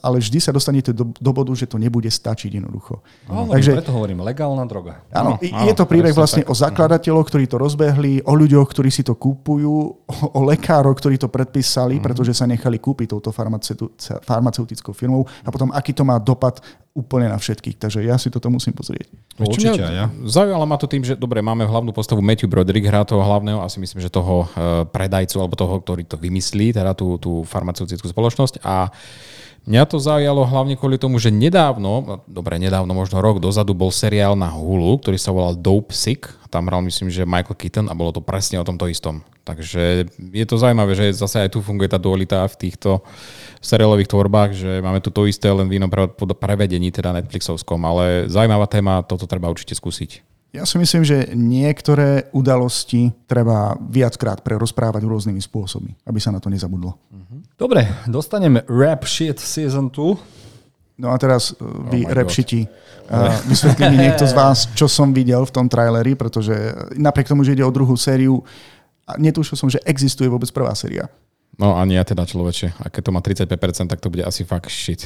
ale 0.00 0.16
vždy 0.16 0.40
sa 0.40 0.56
dostanete 0.56 0.96
do, 0.96 1.12
do 1.12 1.30
bodu, 1.36 1.52
že 1.52 1.68
to 1.68 1.76
nebude 1.76 2.08
stačiť 2.08 2.56
jednoducho. 2.56 3.04
Hovorím, 3.28 3.52
Takže 3.52 3.70
preto 3.76 3.92
hovorím, 3.92 4.18
legálna 4.24 4.64
droga. 4.64 5.04
Áno, 5.12 5.36
Áno, 5.36 5.68
je 5.68 5.72
to 5.76 5.84
príbeh 5.84 6.16
vlastne 6.16 6.40
o 6.48 6.56
zakladateľoch, 6.56 7.28
ktorí 7.28 7.44
to 7.44 7.60
rozbehli, 7.60 8.24
o 8.24 8.32
ľuďoch, 8.32 8.72
ktorí 8.72 8.88
si 8.88 9.04
to 9.04 9.20
kúpujú, 9.20 9.68
o, 10.08 10.14
o 10.32 10.40
lekároch, 10.48 10.96
ktorí 10.96 11.20
to 11.20 11.28
predpísali, 11.28 12.00
pretože 12.00 12.32
sa 12.32 12.48
nechali 12.48 12.80
kúpiť 12.80 13.12
touto 13.12 13.36
farmaceutickou 14.24 14.96
firmou 14.96 15.28
a 15.44 15.52
potom 15.52 15.68
aký 15.68 15.92
to 15.92 16.00
má 16.00 16.16
dopad 16.16 16.64
úplne 16.92 17.32
na 17.32 17.40
všetkých. 17.40 17.80
Takže 17.80 18.04
ja 18.04 18.20
si 18.20 18.28
toto 18.28 18.52
musím 18.52 18.76
pozrieť. 18.76 19.08
Určite 19.40 19.80
ja. 19.80 20.12
Zaujalo 20.28 20.68
ma 20.68 20.76
to 20.76 20.84
tým, 20.84 21.00
že 21.00 21.16
dobre, 21.16 21.40
máme 21.40 21.64
hlavnú 21.64 21.90
postavu 21.96 22.20
Matthew 22.20 22.52
Broderick, 22.52 22.84
hrá 22.84 23.00
toho 23.08 23.24
hlavného, 23.24 23.64
asi 23.64 23.80
myslím, 23.80 24.04
že 24.04 24.12
toho 24.12 24.44
eh, 24.44 24.84
predajcu, 24.84 25.36
alebo 25.40 25.56
toho, 25.56 25.80
ktorý 25.80 26.04
to 26.04 26.20
vymyslí, 26.20 26.76
teda 26.76 26.92
tú, 26.92 27.16
tú 27.16 27.48
farmaceutickú 27.48 28.04
spoločnosť. 28.04 28.60
A 28.60 28.92
mňa 29.64 29.82
to 29.88 29.96
zaujalo 29.96 30.44
hlavne 30.44 30.76
kvôli 30.76 31.00
tomu, 31.00 31.16
že 31.16 31.32
nedávno, 31.32 32.04
no, 32.04 32.14
dobre, 32.28 32.60
nedávno, 32.60 32.92
možno 32.92 33.24
rok 33.24 33.40
dozadu, 33.40 33.72
bol 33.72 33.88
seriál 33.88 34.36
na 34.36 34.52
Hulu, 34.52 35.00
ktorý 35.00 35.16
sa 35.16 35.32
volal 35.32 35.56
Dope 35.56 35.96
Sick. 35.96 36.28
Tam 36.52 36.68
hral, 36.68 36.84
myslím, 36.84 37.08
že 37.08 37.24
Michael 37.24 37.56
Keaton 37.56 37.88
a 37.88 37.96
bolo 37.96 38.12
to 38.12 38.20
presne 38.20 38.60
o 38.60 38.68
tomto 38.68 38.84
istom. 38.84 39.24
Takže 39.42 40.12
je 40.12 40.44
to 40.46 40.60
zaujímavé, 40.60 40.92
že 40.94 41.16
zase 41.16 41.42
aj 41.42 41.56
tu 41.56 41.64
funguje 41.64 41.88
tá 41.88 41.96
dualita 41.96 42.44
v 42.46 42.68
týchto 42.68 43.00
v 43.02 43.41
seriálových 43.62 44.10
tvorbách, 44.10 44.50
že 44.52 44.82
máme 44.82 44.98
tu 44.98 45.14
to 45.14 45.24
isté, 45.30 45.46
len 45.48 45.70
v 45.70 45.78
inom 45.78 45.88
prevedení, 46.34 46.90
teda 46.90 47.14
Netflixovskom, 47.14 47.78
ale 47.86 48.26
zaujímavá 48.26 48.66
téma, 48.66 49.06
toto 49.06 49.24
treba 49.30 49.48
určite 49.48 49.78
skúsiť. 49.78 50.32
Ja 50.52 50.68
si 50.68 50.76
myslím, 50.76 51.00
že 51.00 51.32
niektoré 51.32 52.28
udalosti 52.36 53.08
treba 53.24 53.72
viackrát 53.80 54.44
prerozprávať 54.44 55.00
rôznymi 55.00 55.40
spôsobmi, 55.40 55.96
aby 56.04 56.18
sa 56.20 56.28
na 56.28 56.44
to 56.44 56.52
nezabudlo. 56.52 56.92
Dobre, 57.56 57.88
dostaneme 58.04 58.60
Rap 58.68 59.08
Shit 59.08 59.40
Season 59.40 59.88
2. 59.88 61.00
No 61.00 61.08
a 61.08 61.16
teraz 61.16 61.56
vy, 61.88 62.04
oh 62.04 62.12
repšiti, 62.12 62.68
uh, 62.68 63.32
vysvetlí 63.48 63.96
mi 63.96 64.04
niekto 64.04 64.28
z 64.28 64.36
vás, 64.36 64.68
čo 64.76 64.84
som 64.92 65.16
videl 65.16 65.40
v 65.48 65.54
tom 65.56 65.66
traileri, 65.72 66.12
pretože 66.12 66.52
napriek 67.00 67.32
tomu, 67.32 67.48
že 67.48 67.56
ide 67.56 67.64
o 67.64 67.72
druhú 67.72 67.96
sériu, 67.96 68.44
netušil 69.16 69.56
som, 69.56 69.72
že 69.72 69.80
existuje 69.88 70.28
vôbec 70.28 70.52
prvá 70.52 70.76
séria. 70.76 71.08
No 71.60 71.76
ani 71.76 72.00
ja 72.00 72.04
teda 72.04 72.24
človeče. 72.24 72.80
A 72.80 72.88
keď 72.88 73.02
to 73.04 73.10
má 73.12 73.20
35%, 73.20 73.92
tak 73.92 74.00
to 74.00 74.08
bude 74.08 74.24
asi 74.24 74.40
fakt 74.48 74.72
shit. 74.72 75.04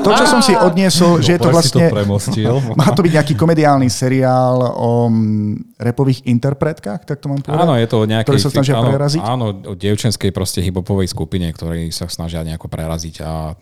To, 0.00 0.10
čo 0.16 0.24
som 0.24 0.40
si 0.40 0.56
odniesol, 0.56 1.20
že 1.20 1.36
je 1.36 1.40
to 1.44 1.52
vlastne... 1.52 1.92
To 1.92 2.56
má 2.80 2.88
to 2.88 3.04
byť 3.04 3.12
nejaký 3.20 3.34
komediálny 3.36 3.92
seriál 3.92 4.64
o 4.72 5.12
mm, 5.12 5.76
repových 5.76 6.24
interpretkách, 6.24 7.04
tak 7.04 7.20
to 7.20 7.28
mám 7.28 7.44
povedať? 7.44 7.68
Áno, 7.68 7.76
je 7.76 7.84
to 7.84 7.98
nejaký... 8.08 8.32
Ktoré 8.32 8.40
sa 8.40 8.50
snažia 8.50 8.80
áno, 8.80 8.88
preraziť? 8.88 9.20
Áno, 9.20 9.46
o 9.52 9.74
dievčenskej 9.76 10.32
proste 10.32 10.64
hibopovej 10.64 11.12
skupine, 11.12 11.52
ktorí 11.52 11.92
sa 11.92 12.08
snažia 12.08 12.40
nejako 12.48 12.72
preraziť 12.72 13.14
a... 13.20 13.52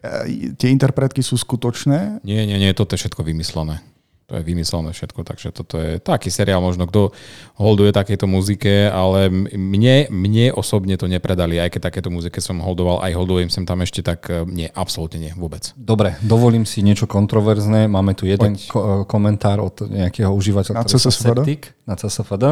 E, 0.00 0.56
tie 0.56 0.72
interpretky 0.72 1.20
sú 1.20 1.36
skutočné? 1.36 2.24
Nie, 2.24 2.48
nie, 2.48 2.56
nie, 2.56 2.72
toto 2.72 2.96
je 2.96 3.04
všetko 3.04 3.28
vymyslené. 3.28 3.84
To 4.24 4.40
je 4.40 4.42
vymyslené 4.42 4.88
všetko, 4.96 5.20
takže 5.20 5.52
toto 5.52 5.76
je 5.76 6.00
taký 6.00 6.32
seriál 6.32 6.64
možno, 6.64 6.88
kto 6.88 7.12
holduje 7.60 7.92
takéto 7.92 8.24
muzike, 8.24 8.88
ale 8.88 9.28
mne, 9.52 10.08
mne 10.08 10.48
osobne 10.56 10.96
to 10.96 11.04
nepredali, 11.04 11.60
aj 11.60 11.76
keď 11.76 11.92
takéto 11.92 12.08
muzike 12.08 12.40
som 12.40 12.56
holdoval, 12.64 13.04
aj 13.04 13.12
holdujem 13.12 13.52
sem 13.52 13.68
tam 13.68 13.84
ešte, 13.84 14.00
tak 14.00 14.24
e, 14.32 14.48
nie, 14.48 14.72
absolútne 14.72 15.28
nie, 15.28 15.32
vôbec. 15.36 15.76
Dobre, 15.76 16.16
dovolím 16.24 16.64
si 16.64 16.80
niečo 16.80 17.04
kontroverzné. 17.04 17.84
Máme 17.84 18.16
tu 18.16 18.24
jeden 18.24 18.56
ko- 18.64 19.04
komentár 19.04 19.60
od 19.60 19.84
nejakého 19.92 20.32
užívateľa, 20.32 20.80
na 20.80 20.88
CSFD? 20.88 21.40
na 21.84 21.94
CSFD 22.00 22.44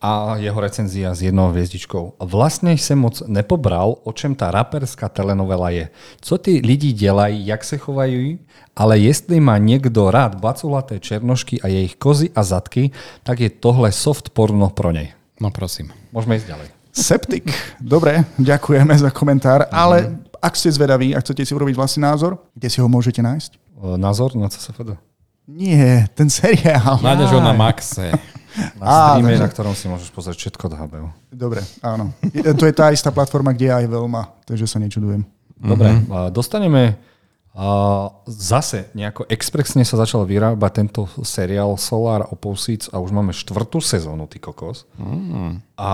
a 0.00 0.36
jeho 0.36 0.60
recenzia 0.60 1.14
s 1.14 1.22
jednou 1.22 1.50
hviezdičkou. 1.50 2.12
Vlastně 2.20 2.72
jsem 2.72 2.98
moc 2.98 3.22
nepobral, 3.26 3.96
o 4.04 4.12
čem 4.12 4.34
ta 4.34 4.50
raperská 4.50 5.08
telenovela 5.08 5.70
je. 5.70 5.88
Co 6.20 6.38
ty 6.38 6.60
lidi 6.64 6.92
dělají, 6.92 7.46
jak 7.46 7.64
se 7.64 7.76
chovají, 7.78 8.38
ale 8.76 8.98
jestli 8.98 9.40
má 9.40 9.58
někdo 9.58 10.10
rád 10.10 10.34
baculaté 10.34 11.00
černošky 11.00 11.60
a 11.60 11.66
jejich 11.66 11.96
kozy 11.96 12.30
a 12.34 12.42
zadky, 12.42 12.90
tak 13.22 13.40
je 13.40 13.50
tohle 13.50 13.92
soft 13.92 14.30
porno 14.30 14.70
pro 14.70 14.92
nej. 14.92 15.12
No 15.40 15.52
prosím. 15.52 15.92
Môžeme 16.16 16.40
ísť 16.40 16.48
ďalej. 16.48 16.68
Septik. 16.96 17.44
Dobre, 17.76 18.24
ďakujeme 18.40 18.96
za 18.96 19.12
komentár, 19.12 19.68
ale 19.68 20.24
ak 20.40 20.56
ste 20.56 20.72
zvedaví 20.72 21.12
a 21.12 21.20
chcete 21.20 21.44
si 21.44 21.52
urobiť 21.52 21.76
vlastný 21.76 22.08
názor, 22.08 22.40
kde 22.56 22.72
si 22.72 22.80
ho 22.80 22.88
môžete 22.88 23.20
nájsť? 23.20 23.60
Názor 24.00 24.32
na 24.32 24.48
CSFD? 24.48 24.96
Nie, 25.44 26.08
ten 26.16 26.32
seriál. 26.32 26.98
Nájdeš 27.04 27.36
ho 27.36 27.40
na 27.44 27.52
Maxe. 27.52 28.16
Na 28.80 29.16
streame, 29.16 29.36
na 29.36 29.48
ktorom 29.48 29.74
si 29.76 29.86
môžeš 29.88 30.10
pozrieť 30.12 30.36
všetko 30.36 30.62
od 30.68 30.74
HBO. 30.76 31.08
Dobre, 31.28 31.60
áno. 31.84 32.12
To 32.32 32.64
je 32.64 32.74
tá 32.74 32.92
istá 32.92 33.12
platforma, 33.12 33.52
kde 33.52 33.68
je 33.68 33.74
aj 33.84 33.86
veľma, 33.88 34.22
takže 34.48 34.66
sa 34.66 34.80
nečudujem. 34.80 35.24
Dobre, 35.56 35.88
mm-hmm. 35.88 36.32
dostaneme 36.32 37.00
a 37.56 38.12
zase 38.28 38.92
nejako 38.92 39.24
expresne 39.32 39.80
sa 39.80 39.96
začal 39.96 40.28
vyrábať 40.28 40.72
tento 40.76 41.08
seriál 41.24 41.80
Solar 41.80 42.28
Opposites 42.28 42.92
a 42.92 43.00
už 43.00 43.16
máme 43.16 43.32
štvrtú 43.32 43.80
sezónu, 43.80 44.28
ty 44.28 44.36
kokos. 44.36 44.84
Mm. 45.00 45.64
A 45.80 45.90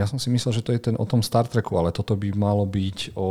ja 0.00 0.08
som 0.08 0.16
si 0.16 0.32
myslel, 0.32 0.56
že 0.56 0.64
to 0.64 0.72
je 0.72 0.80
ten 0.80 0.96
o 0.96 1.04
tom 1.04 1.20
Star 1.20 1.44
Treku, 1.44 1.76
ale 1.76 1.92
toto 1.92 2.16
by 2.16 2.32
malo 2.32 2.64
byť 2.64 3.12
o 3.12 3.28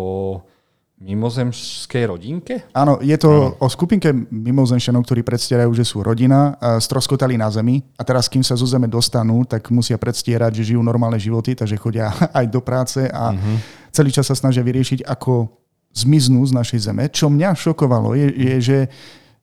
mimozemskej 0.99 2.11
rodinke? 2.11 2.67
Áno, 2.75 2.99
je 2.99 3.15
to 3.15 3.55
ano. 3.55 3.63
o 3.63 3.67
skupinke 3.71 4.11
mimozemšťanov, 4.11 5.07
ktorí 5.07 5.23
predstierajú, 5.23 5.71
že 5.71 5.87
sú 5.87 6.03
rodina, 6.03 6.59
stroskotali 6.59 7.39
na 7.39 7.47
Zemi 7.47 7.79
a 7.95 8.03
teraz, 8.03 8.27
kým 8.27 8.43
sa 8.43 8.59
zo 8.59 8.67
Zeme 8.67 8.91
dostanú, 8.91 9.47
tak 9.47 9.71
musia 9.71 9.95
predstierať, 9.95 10.59
že 10.59 10.75
žijú 10.75 10.83
normálne 10.83 11.15
životy, 11.15 11.55
takže 11.55 11.79
chodia 11.79 12.11
aj 12.39 12.45
do 12.51 12.59
práce 12.59 13.07
a 13.07 13.31
uh-huh. 13.31 13.57
celý 13.95 14.11
čas 14.11 14.27
sa 14.27 14.35
snažia 14.35 14.59
vyriešiť, 14.59 15.07
ako 15.07 15.47
zmiznú 15.95 16.45
z 16.45 16.53
našej 16.53 16.79
zeme. 16.85 17.09
Čo 17.09 17.33
mňa 17.33 17.57
šokovalo 17.57 18.13
je, 18.13 18.27
je 18.29 18.55
že 18.61 18.79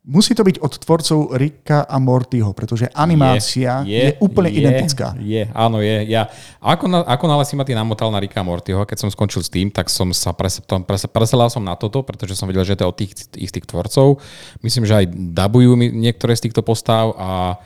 musí 0.06 0.38
to 0.38 0.46
byť 0.46 0.62
od 0.62 0.72
tvorcov 0.78 1.18
Ricka 1.34 1.82
a 1.82 1.98
Mortyho, 1.98 2.54
pretože 2.54 2.86
animácia 2.94 3.82
je, 3.82 3.90
je, 3.90 4.02
je 4.06 4.10
úplne 4.22 4.54
je, 4.54 4.56
identická. 4.62 5.18
Je, 5.18 5.50
áno, 5.50 5.82
je. 5.82 6.06
Ja, 6.06 6.30
ako, 6.62 6.86
na, 6.86 7.02
ako 7.02 7.24
nále 7.26 7.42
si 7.42 7.58
ma 7.58 7.66
ty 7.66 7.74
namotal 7.74 8.14
na 8.14 8.22
Ricka 8.22 8.38
a 8.38 8.46
Mortyho, 8.46 8.86
keď 8.86 9.02
som 9.02 9.10
skončil 9.10 9.42
s 9.42 9.50
tým, 9.50 9.68
tak 9.74 9.90
som 9.90 10.14
sa 10.14 10.30
pres, 10.30 10.62
pres, 10.62 11.10
preselal 11.10 11.50
som 11.50 11.60
na 11.66 11.74
toto, 11.74 12.06
pretože 12.06 12.38
som 12.38 12.46
vedel, 12.46 12.62
že 12.62 12.78
to 12.78 12.86
je 12.86 12.90
od 12.94 12.96
tých 12.96 13.12
istých 13.34 13.66
tvorcov. 13.66 14.22
Myslím, 14.62 14.86
že 14.86 15.02
aj 15.02 15.06
dabujú 15.34 15.74
mi 15.74 15.90
niektoré 15.90 16.38
z 16.38 16.48
týchto 16.48 16.62
postav 16.62 17.10
a 17.18 17.58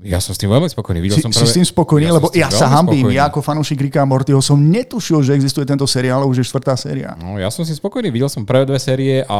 ja 0.00 0.16
som 0.16 0.32
s 0.32 0.40
tým 0.40 0.48
veľmi 0.48 0.64
spokojný. 0.72 0.96
Videl 1.04 1.20
si, 1.20 1.24
som 1.24 1.28
prvé... 1.28 1.44
si 1.44 1.52
s 1.52 1.56
tým 1.60 1.66
spokojný, 1.68 2.08
ja 2.08 2.16
lebo 2.16 2.32
ja 2.32 2.48
sa 2.48 2.72
hambím. 2.72 3.12
Ja 3.12 3.28
ako 3.28 3.44
fanúšik 3.44 3.76
Ricka 3.84 4.00
a 4.00 4.08
Mortyho 4.08 4.40
som 4.40 4.56
netušil, 4.56 5.20
že 5.20 5.36
existuje 5.36 5.68
tento 5.68 5.84
seriál, 5.84 6.24
už 6.24 6.40
je 6.40 6.46
štvrtá 6.48 6.72
séria. 6.72 7.12
No, 7.20 7.36
ja 7.36 7.52
som 7.52 7.68
si 7.68 7.76
spokojný. 7.76 8.08
Videl 8.08 8.32
som 8.32 8.48
prvé 8.48 8.64
dve 8.64 8.80
série 8.80 9.20
a 9.28 9.38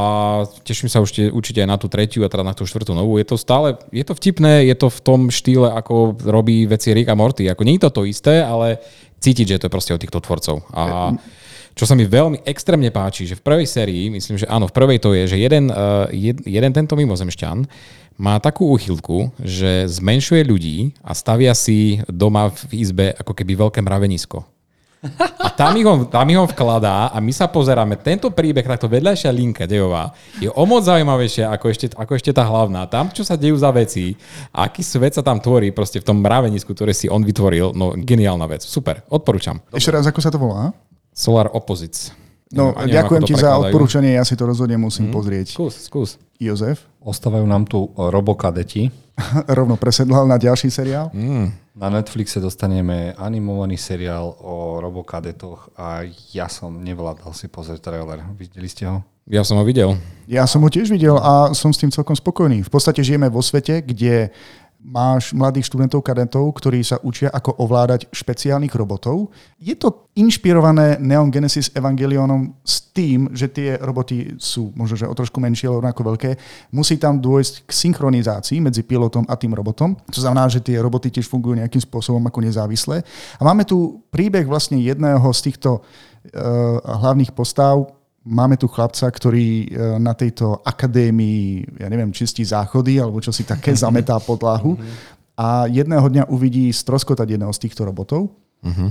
teším 0.61 0.93
sa 0.93 1.01
už 1.01 1.33
určite 1.33 1.65
aj 1.65 1.69
na 1.69 1.81
tú 1.81 1.89
tretiu 1.89 2.21
a 2.25 2.29
teda 2.29 2.45
na 2.45 2.53
tú 2.53 2.69
štvrtú 2.69 2.93
novú. 2.93 3.17
Je 3.17 3.25
to 3.25 3.41
stále, 3.41 3.81
je 3.89 4.05
to 4.05 4.13
vtipné, 4.13 4.69
je 4.69 4.77
to 4.77 4.93
v 4.93 5.01
tom 5.01 5.21
štýle, 5.33 5.73
ako 5.73 6.21
robí 6.29 6.69
veci 6.69 6.93
Rick 6.93 7.09
a 7.09 7.17
Morty. 7.17 7.49
Ako 7.49 7.65
nie 7.65 7.81
je 7.81 7.89
to 7.89 7.91
to 7.97 8.03
isté, 8.05 8.45
ale 8.45 8.85
cítiť, 9.25 9.57
že 9.57 9.59
to 9.65 9.67
je 9.69 9.73
proste 9.73 9.93
od 9.97 10.01
týchto 10.05 10.21
tvorcov. 10.21 10.61
A 10.77 11.17
čo 11.75 11.85
sa 11.87 11.95
mi 11.95 12.05
veľmi 12.05 12.43
extrémne 12.45 12.91
páči, 12.93 13.25
že 13.25 13.39
v 13.39 13.45
prvej 13.47 13.67
sérii, 13.67 14.11
myslím, 14.13 14.41
že 14.41 14.47
áno, 14.51 14.67
v 14.69 14.75
prvej 14.75 14.99
to 14.99 15.15
je, 15.17 15.35
že 15.35 15.37
jeden, 15.39 15.71
uh, 15.71 16.11
jed, 16.11 16.43
jeden 16.45 16.73
tento 16.75 16.99
mimozemšťan 16.99 17.67
má 18.21 18.37
takú 18.37 18.69
úchylku, 18.69 19.33
že 19.41 19.89
zmenšuje 19.89 20.45
ľudí 20.45 20.79
a 21.01 21.17
stavia 21.17 21.57
si 21.57 22.05
doma 22.05 22.53
v 22.53 22.85
izbe 22.85 23.07
ako 23.17 23.33
keby 23.33 23.57
veľké 23.57 23.81
mravenisko. 23.81 24.45
A 25.41 25.49
tam 25.49 25.73
ich, 25.81 25.89
on, 25.89 26.05
tam 26.13 26.29
ich 26.29 26.37
on 26.37 26.45
vkladá 26.45 27.09
a 27.09 27.17
my 27.25 27.33
sa 27.33 27.49
pozeráme. 27.49 27.97
Tento 27.97 28.29
príbeh, 28.29 28.69
takto 28.69 28.85
vedľajšia 28.85 29.33
linka 29.33 29.65
dejová, 29.65 30.13
je 30.37 30.53
o 30.53 30.65
moc 30.69 30.85
zaujímavejšia 30.85 31.49
ako 31.57 31.67
ešte, 31.73 31.87
ako 31.97 32.13
ešte 32.21 32.37
tá 32.37 32.45
hlavná. 32.45 32.85
Tam, 32.85 33.09
čo 33.09 33.25
sa 33.25 33.41
dejú 33.41 33.57
za 33.57 33.73
veci, 33.73 34.13
aký 34.53 34.85
svet 34.85 35.17
sa 35.17 35.25
tam 35.25 35.41
tvorí 35.41 35.73
proste 35.73 36.05
v 36.05 36.07
tom 36.13 36.21
mravenisku, 36.21 36.77
ktoré 36.77 36.93
si 36.93 37.09
on 37.09 37.25
vytvoril, 37.25 37.73
no 37.73 37.97
geniálna 37.97 38.45
vec. 38.45 38.61
Super, 38.61 39.01
odporúčam. 39.09 39.65
Ešte 39.73 39.89
raz, 39.97 40.05
ako 40.05 40.21
sa 40.21 40.29
to 40.29 40.37
volá? 40.37 40.77
Solar 41.15 41.51
Opposites. 41.53 42.15
No, 42.51 42.75
neviem, 42.75 42.99
ďakujem 42.99 43.23
ti 43.31 43.35
za 43.39 43.55
odporúčanie, 43.63 44.19
ja 44.19 44.27
si 44.27 44.35
to 44.35 44.43
rozhodne 44.43 44.75
musím 44.75 45.11
mm, 45.11 45.15
pozrieť. 45.15 45.47
Skús, 45.55 45.75
skús. 45.87 46.11
Jozef? 46.43 46.83
Ostávajú 46.99 47.47
nám 47.47 47.63
tu 47.71 47.95
robokadeti. 47.95 48.91
Rovno 49.59 49.79
presedlal 49.79 50.27
na 50.27 50.35
ďalší 50.35 50.67
seriál? 50.67 51.15
Mm. 51.15 51.55
Na 51.79 51.89
Netflixe 51.95 52.43
dostaneme 52.43 53.15
animovaný 53.15 53.79
seriál 53.79 54.35
o 54.43 54.83
robokadetoch 54.83 55.71
a 55.79 56.03
ja 56.35 56.51
som 56.51 56.83
nevládal 56.83 57.31
si 57.39 57.47
pozrieť 57.47 57.87
trailer. 57.87 58.19
Videli 58.35 58.67
ste 58.67 58.91
ho? 58.91 59.07
Ja 59.31 59.47
som 59.47 59.63
ho 59.63 59.65
videl. 59.65 59.95
Ja 60.27 60.43
som 60.51 60.67
ho 60.67 60.71
tiež 60.73 60.91
videl 60.91 61.15
a 61.23 61.55
som 61.55 61.71
s 61.71 61.79
tým 61.79 61.95
celkom 61.95 62.19
spokojný. 62.19 62.67
V 62.67 62.71
podstate 62.73 62.99
žijeme 63.07 63.31
vo 63.31 63.39
svete, 63.47 63.79
kde 63.79 64.35
máš 64.81 65.37
mladých 65.37 65.69
študentov, 65.69 66.01
kadetov, 66.01 66.57
ktorí 66.57 66.81
sa 66.81 66.97
učia, 67.05 67.29
ako 67.29 67.61
ovládať 67.61 68.09
špeciálnych 68.11 68.73
robotov. 68.73 69.29
Je 69.61 69.77
to 69.77 70.09
inšpirované 70.17 70.97
Neon 70.97 71.29
Genesis 71.29 71.69
Evangelionom 71.77 72.57
s 72.65 72.89
tým, 72.91 73.29
že 73.37 73.53
tie 73.53 73.77
roboty 73.77 74.41
sú 74.41 74.73
možno 74.73 74.97
že 74.97 75.07
o 75.07 75.15
trošku 75.15 75.39
menšie, 75.39 75.69
ale 75.69 75.85
rovnako 75.85 76.03
veľké. 76.17 76.31
Musí 76.73 76.97
tam 76.97 77.21
dôjsť 77.21 77.69
k 77.69 77.71
synchronizácii 77.71 78.59
medzi 78.65 78.83
pilotom 78.83 79.29
a 79.29 79.37
tým 79.37 79.53
robotom. 79.53 79.95
To 80.11 80.21
znamená, 80.21 80.49
že 80.49 80.65
tie 80.65 80.81
roboty 80.81 81.13
tiež 81.13 81.29
fungujú 81.29 81.61
nejakým 81.61 81.81
spôsobom 81.85 82.25
ako 82.27 82.41
nezávislé. 82.41 83.05
A 83.37 83.43
máme 83.45 83.69
tu 83.69 84.01
príbeh 84.09 84.49
vlastne 84.49 84.81
jedného 84.81 85.29
z 85.37 85.41
týchto 85.53 85.81
uh, 85.81 86.81
hlavných 86.81 87.37
postav, 87.37 88.00
Máme 88.31 88.55
tu 88.55 88.71
chlapca, 88.71 89.11
ktorý 89.11 89.67
e, 89.67 89.99
na 89.99 90.15
tejto 90.15 90.63
akadémii, 90.63 91.75
ja 91.83 91.91
neviem, 91.91 92.15
čistí 92.15 92.47
záchody 92.47 93.03
alebo 93.03 93.19
čo 93.19 93.35
si 93.35 93.43
také 93.43 93.75
zametá 93.83 94.15
podlahu 94.23 94.79
a 95.35 95.67
jedného 95.67 96.07
dňa 96.07 96.25
uvidí 96.31 96.71
stroskotať 96.71 97.35
jedného 97.35 97.51
z 97.51 97.63
týchto 97.67 97.83
robotov 97.83 98.31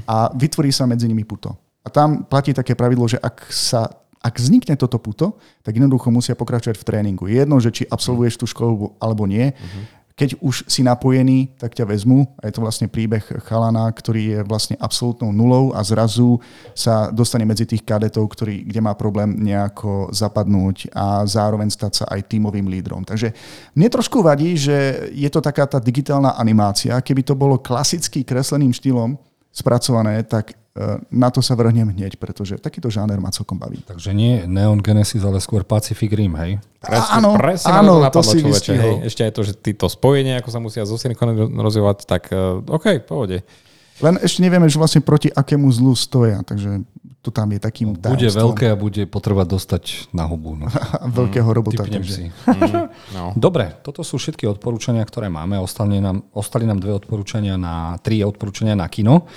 a 0.10 0.34
vytvorí 0.34 0.74
sa 0.74 0.90
medzi 0.90 1.06
nimi 1.06 1.22
puto. 1.22 1.54
A 1.86 1.94
tam 1.94 2.26
platí 2.26 2.58
také 2.58 2.74
pravidlo, 2.74 3.06
že 3.06 3.22
ak 3.22 3.54
sa 3.54 3.86
ak 4.20 4.36
vznikne 4.36 4.76
toto 4.76 5.00
puto, 5.00 5.40
tak 5.64 5.80
jednoducho 5.80 6.12
musia 6.12 6.36
pokračovať 6.36 6.76
v 6.76 6.88
tréningu. 6.90 7.32
Je 7.32 7.40
jedno, 7.40 7.56
že 7.64 7.72
či 7.72 7.88
absolvuješ 7.88 8.36
tú 8.36 8.46
školu 8.52 9.00
alebo 9.00 9.24
nie. 9.24 9.56
Uh-huh 9.56 9.99
keď 10.20 10.36
už 10.44 10.68
si 10.68 10.84
napojený, 10.84 11.56
tak 11.56 11.72
ťa 11.80 11.88
vezmu. 11.88 12.28
A 12.44 12.52
je 12.52 12.60
to 12.60 12.60
vlastne 12.60 12.92
príbeh 12.92 13.24
chalana, 13.48 13.88
ktorý 13.88 14.36
je 14.36 14.40
vlastne 14.44 14.76
absolútnou 14.76 15.32
nulou 15.32 15.72
a 15.72 15.80
zrazu 15.80 16.44
sa 16.76 17.08
dostane 17.08 17.48
medzi 17.48 17.64
tých 17.64 17.88
kadetov, 17.88 18.28
ktorý, 18.28 18.68
kde 18.68 18.84
má 18.84 19.00
problém 19.00 19.40
nejako 19.40 20.12
zapadnúť 20.12 20.92
a 20.92 21.24
zároveň 21.24 21.72
stať 21.72 22.04
sa 22.04 22.06
aj 22.12 22.28
tímovým 22.28 22.68
lídrom. 22.68 23.08
Takže 23.08 23.32
mne 23.80 23.88
trošku 23.88 24.20
vadí, 24.20 24.60
že 24.60 25.08
je 25.16 25.32
to 25.32 25.40
taká 25.40 25.64
tá 25.64 25.80
digitálna 25.80 26.36
animácia. 26.36 27.00
Keby 27.00 27.24
to 27.24 27.40
bolo 27.40 27.56
klasicky 27.56 28.28
kresleným 28.28 28.76
štýlom 28.76 29.16
spracované, 29.56 30.20
tak 30.28 30.52
na 31.12 31.28
to 31.28 31.44
sa 31.44 31.60
vrhnem 31.60 31.92
hneď, 31.92 32.16
pretože 32.16 32.56
takýto 32.56 32.88
žáner 32.88 33.20
ma 33.20 33.36
celkom 33.36 33.60
baví. 33.60 33.84
Takže 33.84 34.16
nie 34.16 34.48
Neon 34.48 34.80
Genesis, 34.80 35.28
ale 35.28 35.44
skôr 35.44 35.68
Pacific 35.68 36.08
Rim, 36.16 36.40
hej? 36.40 36.64
Presne, 36.80 37.20
áno, 37.20 37.30
presne 37.36 37.72
áno, 37.76 37.94
to, 38.08 38.20
to 38.20 38.22
si 38.24 38.38
človeče, 38.40 38.74
hej. 38.80 38.96
Ešte 39.12 39.22
aj 39.28 39.32
to, 39.36 39.42
že 39.44 39.54
títo 39.60 39.92
spojenia, 39.92 40.40
ako 40.40 40.50
sa 40.50 40.60
musia 40.64 40.84
zosynchronizovať, 40.88 41.98
tak 42.08 42.32
uh, 42.32 42.64
OK, 42.64 43.04
pohode. 43.04 43.44
Len 44.00 44.16
ešte 44.24 44.40
nevieme, 44.40 44.72
že 44.72 44.80
vlastne 44.80 45.04
proti 45.04 45.28
akému 45.28 45.68
zlu 45.72 45.92
stoja, 45.94 46.40
takže 46.44 46.88
to 47.20 47.36
tam 47.36 47.52
je 47.52 47.60
takým 47.60 48.00
Bude 48.00 48.32
tajomstvom. 48.32 48.56
veľké 48.56 48.66
a 48.72 48.80
bude 48.80 49.04
potrebovať 49.04 49.48
dostať 49.52 49.84
na 50.16 50.24
hubu. 50.24 50.56
No. 50.56 50.72
veľkého 51.20 51.52
robota. 51.52 51.84
Typnem 51.84 52.04
Takže. 52.04 52.14
si. 52.16 52.26
No. 53.10 53.34
Dobre, 53.36 53.76
toto 53.82 54.06
sú 54.06 54.22
všetky 54.22 54.46
odporúčania, 54.48 55.02
ktoré 55.04 55.28
máme. 55.28 55.58
Ostali 55.60 55.98
nám, 56.00 56.24
ostali 56.32 56.64
nám 56.64 56.80
dve 56.80 56.96
odporúčania 56.96 57.58
na, 57.58 57.98
tri 58.00 58.22
odporúčania 58.24 58.78
na 58.78 58.86
kino. 58.88 59.28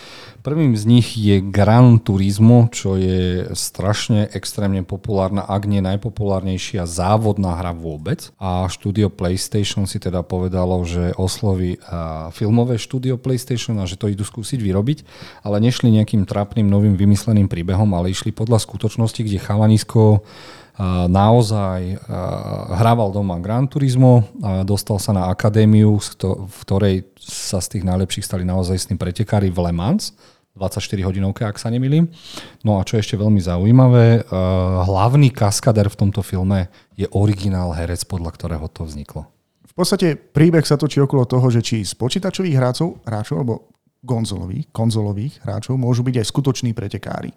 Prvým 0.42 0.75
z 0.75 0.85
nich 0.87 1.14
je 1.14 1.38
Gran 1.38 2.02
Turismo, 2.02 2.66
čo 2.69 2.99
je 2.99 3.47
strašne 3.54 4.26
extrémne 4.35 4.83
populárna, 4.83 5.47
ak 5.47 5.71
nie 5.71 5.78
najpopulárnejšia 5.81 6.85
závodná 6.85 7.54
hra 7.59 7.73
vôbec. 7.73 8.35
A 8.42 8.66
štúdio 8.66 9.09
PlayStation 9.09 9.87
si 9.87 10.02
teda 10.02 10.21
povedalo, 10.26 10.83
že 10.83 11.14
osloví 11.14 11.78
filmové 12.37 12.76
štúdio 12.76 13.16
PlayStation 13.16 13.78
a 13.81 13.88
že 13.88 13.97
to 13.97 14.11
idú 14.11 14.26
skúsiť 14.26 14.51
vyrobiť, 14.61 14.99
ale 15.47 15.62
nešli 15.62 15.88
nejakým 15.88 16.28
trápnym 16.28 16.68
novým 16.68 16.99
vymysleným 16.99 17.49
príbehom, 17.49 17.88
ale 17.97 18.12
išli 18.12 18.35
podľa 18.35 18.61
skutočnosti, 18.61 19.23
kde 19.23 19.38
chalanisko 19.40 20.26
naozaj 21.09 22.00
hrával 22.80 23.12
doma 23.12 23.37
Gran 23.40 23.68
Turismo 23.68 24.25
a 24.40 24.64
dostal 24.64 24.97
sa 24.97 25.12
na 25.12 25.28
akadémiu, 25.28 26.00
v 26.49 26.56
ktorej 26.64 26.97
sa 27.21 27.61
z 27.61 27.76
tých 27.76 27.85
najlepších 27.85 28.25
stali 28.25 28.42
naozaj 28.42 28.76
s 28.80 28.88
tým 28.88 28.97
pretekári 28.97 29.52
v 29.52 29.68
Le 29.68 29.73
Mans, 29.76 30.16
24 30.56 30.85
hodinovke, 31.04 31.44
ak 31.44 31.61
sa 31.61 31.73
nemýlim. 31.73 32.09
No 32.64 32.80
a 32.80 32.85
čo 32.88 32.97
je 32.97 33.04
ešte 33.04 33.21
veľmi 33.21 33.40
zaujímavé, 33.40 34.28
hlavný 34.85 35.28
kaskader 35.32 35.92
v 35.92 35.97
tomto 35.97 36.25
filme 36.25 36.73
je 36.97 37.04
originál 37.12 37.73
herec, 37.76 38.04
podľa 38.09 38.32
ktorého 38.37 38.68
to 38.73 38.88
vzniklo. 38.88 39.28
V 39.64 39.73
podstate 39.76 40.16
príbeh 40.16 40.64
sa 40.68 40.76
točí 40.76 41.00
okolo 41.00 41.25
toho, 41.25 41.49
že 41.49 41.64
či 41.64 41.80
z 41.85 41.97
počítačových 41.97 42.56
hráčov, 42.61 43.00
hráčov 43.09 43.40
alebo 43.40 43.73
konzolových, 44.02 44.68
konzolových 44.75 45.38
hráčov 45.47 45.78
môžu 45.78 46.02
byť 46.02 46.23
aj 46.23 46.26
skutoční 46.26 46.71
pretekári. 46.75 47.30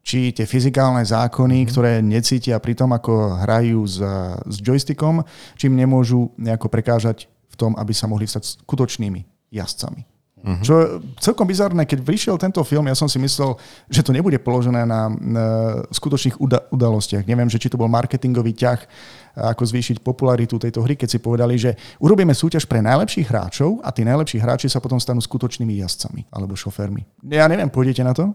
Či 0.00 0.32
tie 0.32 0.48
fyzikálne 0.48 1.04
zákony, 1.04 1.64
mm-hmm. 1.64 1.70
ktoré 1.72 1.92
necítia 2.00 2.56
pri 2.56 2.72
tom, 2.72 2.96
ako 2.96 3.36
hrajú 3.44 3.84
s, 3.84 4.00
s 4.48 4.56
joystickom, 4.64 5.20
či 5.60 5.68
im 5.68 5.76
nemôžu 5.76 6.32
nejako 6.40 6.72
prekážať 6.72 7.28
v 7.52 7.54
tom, 7.60 7.76
aby 7.76 7.92
sa 7.92 8.08
mohli 8.08 8.24
stať 8.24 8.64
skutočnými 8.64 9.52
jazdcami. 9.52 10.19
Uh-huh. 10.40 10.62
Čo 10.64 10.74
je 10.80 10.86
celkom 11.20 11.44
bizarné, 11.44 11.84
keď 11.84 12.00
vyšiel 12.00 12.36
tento 12.40 12.64
film, 12.64 12.88
ja 12.88 12.96
som 12.96 13.06
si 13.06 13.20
myslel, 13.20 13.60
že 13.92 14.00
to 14.00 14.16
nebude 14.16 14.40
položené 14.40 14.88
na, 14.88 15.12
na 15.12 15.46
skutočných 15.92 16.40
uda- 16.40 16.64
udalostiach. 16.72 17.28
Neviem, 17.28 17.52
že 17.52 17.60
či 17.60 17.68
to 17.68 17.76
bol 17.76 17.92
marketingový 17.92 18.56
ťah, 18.56 18.80
ako 19.36 19.62
zvýšiť 19.62 20.02
popularitu 20.02 20.58
tejto 20.58 20.82
hry, 20.82 20.98
keď 20.98 21.08
si 21.08 21.18
povedali, 21.22 21.54
že 21.54 21.76
urobíme 22.02 22.34
súťaž 22.34 22.66
pre 22.66 22.82
najlepších 22.82 23.30
hráčov 23.30 23.78
a 23.84 23.94
tí 23.94 24.02
najlepší 24.02 24.42
hráči 24.42 24.66
sa 24.66 24.82
potom 24.82 24.98
stanú 24.98 25.22
skutočnými 25.22 25.78
jazdcami 25.80 26.26
alebo 26.34 26.58
šoférmi. 26.58 27.06
Ja 27.30 27.46
neviem, 27.46 27.70
pôjdete 27.70 28.02
na 28.02 28.16
to? 28.16 28.34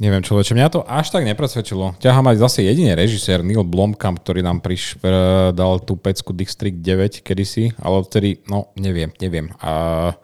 Neviem, 0.00 0.24
človeče, 0.24 0.56
mňa 0.56 0.72
to 0.72 0.80
až 0.88 1.12
tak 1.12 1.28
nepresvedčilo. 1.28 1.92
Ťahá 2.00 2.24
mať 2.24 2.40
zase 2.40 2.64
jediný 2.64 2.96
režisér 2.96 3.44
Neil 3.44 3.60
Blomkamp, 3.60 4.24
ktorý 4.24 4.40
nám 4.40 4.64
priš, 4.64 4.96
dal 5.52 5.76
tú 5.84 5.92
pecku 6.00 6.32
District 6.32 6.80
9 6.80 7.20
kedysi, 7.20 7.76
ale 7.76 8.00
odtedy, 8.00 8.40
no, 8.48 8.72
neviem, 8.80 9.12
neviem. 9.20 9.52
A 9.60 10.16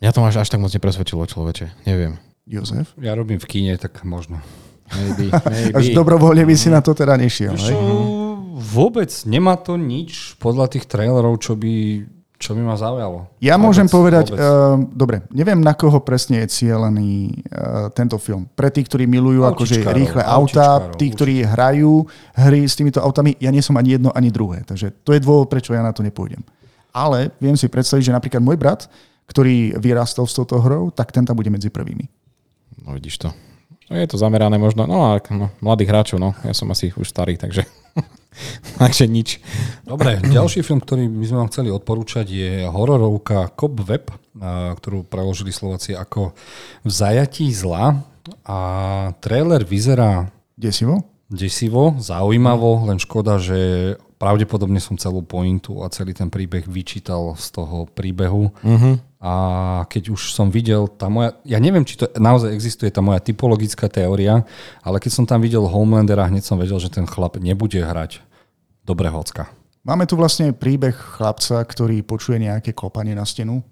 mňa 0.00 0.10
to 0.12 0.20
až, 0.22 0.36
až 0.40 0.48
tak 0.48 0.60
moc 0.60 0.70
nepresvedčilo, 0.70 1.24
človeče. 1.24 1.86
Neviem. 1.86 2.20
Jozef? 2.46 2.94
Ja 3.02 3.18
robím 3.18 3.42
v 3.42 3.46
kíne, 3.50 3.74
tak 3.74 4.06
možno. 4.06 4.38
Maybe, 4.86 5.34
Až 5.78 5.90
maybe. 5.90 5.98
dobrovoľne 5.98 6.46
by 6.46 6.54
si 6.54 6.70
na 6.70 6.78
to 6.78 6.94
teda 6.94 7.18
nešiel. 7.18 7.58
Čo, 7.58 7.74
Hej? 7.74 7.74
vôbec 8.70 9.10
nemá 9.26 9.58
to 9.58 9.74
nič 9.74 10.38
podľa 10.38 10.70
tých 10.70 10.86
trailerov, 10.86 11.42
čo 11.42 11.58
by, 11.58 12.06
čo 12.38 12.54
by 12.54 12.62
ma 12.62 12.78
zaujalo. 12.78 13.26
Ja 13.42 13.58
Vôbec, 13.58 13.66
môžem 13.66 13.88
povedať, 13.90 14.30
vôbec. 14.30 14.38
uh, 14.38 14.78
dobre, 14.94 15.16
neviem 15.34 15.58
na 15.58 15.74
koho 15.74 15.98
presne 16.06 16.46
je 16.46 16.62
cieľený 16.62 17.10
uh, 17.50 17.90
tento 17.90 18.14
film. 18.22 18.46
Pre 18.46 18.70
tých, 18.70 18.86
ktorí 18.86 19.10
milujú 19.10 19.42
akože 19.42 19.82
rýchle 19.82 20.22
autá, 20.22 20.94
tí, 20.94 21.10
ktorí 21.10 21.42
hrajú 21.42 22.06
hry 22.38 22.62
s 22.62 22.78
týmito 22.78 23.02
autami, 23.02 23.34
ja 23.42 23.50
nie 23.50 23.66
som 23.66 23.74
ani 23.74 23.98
jedno, 23.98 24.14
ani 24.14 24.30
druhé. 24.30 24.62
Takže 24.62 24.94
to 25.02 25.18
je 25.18 25.20
dôvod, 25.20 25.50
prečo 25.50 25.74
ja 25.74 25.82
na 25.82 25.90
to 25.90 26.06
nepôjdem. 26.06 26.46
Ale 26.94 27.34
viem 27.42 27.58
si 27.58 27.66
predstaviť, 27.66 28.06
že 28.06 28.14
napríklad 28.14 28.38
môj 28.38 28.54
brat, 28.54 28.86
ktorý 29.26 29.78
vyrastol 29.78 30.26
s 30.30 30.34
touto 30.38 30.62
hrou, 30.62 30.90
tak 30.94 31.10
ten 31.10 31.26
tam 31.26 31.34
bude 31.36 31.50
medzi 31.50 31.70
prvými. 31.70 32.06
No 32.86 32.94
vidíš 32.94 33.26
to. 33.26 33.28
No, 33.86 33.94
je 33.94 34.06
to 34.10 34.18
zamerané 34.18 34.58
možno, 34.58 34.82
no, 34.82 35.14
ale 35.14 35.22
no, 35.30 35.46
mladých 35.62 35.90
hráčov, 35.94 36.18
no, 36.18 36.34
ja 36.42 36.50
som 36.50 36.66
asi 36.74 36.90
už 36.90 37.06
starý, 37.06 37.38
takže, 37.38 37.62
takže 38.82 39.06
nič. 39.06 39.38
Dobre, 39.86 40.18
ďalší 40.18 40.66
film, 40.66 40.82
ktorý 40.82 41.06
by 41.06 41.26
sme 41.26 41.38
vám 41.46 41.50
chceli 41.54 41.68
odporúčať 41.70 42.26
je 42.26 42.52
hororovka 42.66 43.46
Cop 43.54 43.78
Web, 43.86 44.10
a, 44.10 44.74
ktorú 44.74 45.06
preložili 45.06 45.54
Slováci 45.54 45.94
ako 45.94 46.34
V 46.82 46.90
zajatí 46.90 47.46
zla. 47.54 48.02
A 48.42 48.58
trailer 49.22 49.62
vyzerá 49.62 50.34
Desivo? 50.58 51.15
Desivo, 51.26 51.98
zaujímavo, 51.98 52.86
len 52.86 53.02
škoda, 53.02 53.38
že 53.42 53.94
pravdepodobne 54.16 54.80
som 54.80 54.96
celú 54.96 55.20
pointu 55.20 55.82
a 55.84 55.92
celý 55.92 56.16
ten 56.16 56.32
príbeh 56.32 56.64
vyčítal 56.64 57.36
z 57.36 57.46
toho 57.52 57.84
príbehu. 57.90 58.48
Uh-huh. 58.52 58.96
A 59.20 59.32
keď 59.90 60.14
už 60.14 60.32
som 60.32 60.48
videl, 60.48 60.86
tá 60.86 61.10
moja, 61.10 61.34
ja 61.42 61.58
neviem, 61.58 61.82
či 61.82 61.98
to 61.98 62.06
naozaj 62.16 62.54
existuje, 62.54 62.88
tá 62.94 63.02
moja 63.02 63.18
typologická 63.20 63.90
teória, 63.90 64.46
ale 64.80 65.02
keď 65.02 65.12
som 65.12 65.24
tam 65.26 65.42
videl 65.42 65.66
Homelandera, 65.66 66.30
hneď 66.30 66.46
som 66.46 66.56
vedel, 66.56 66.78
že 66.78 66.94
ten 66.94 67.04
chlap 67.04 67.36
nebude 67.42 67.82
hrať 67.82 68.22
dobre 68.86 69.10
hocka. 69.10 69.50
Máme 69.86 70.06
tu 70.06 70.18
vlastne 70.18 70.54
príbeh 70.54 70.94
chlapca, 70.94 71.62
ktorý 71.62 72.02
počuje 72.02 72.42
nejaké 72.42 72.74
klopanie 72.74 73.14
na 73.14 73.26
stenu 73.26 73.62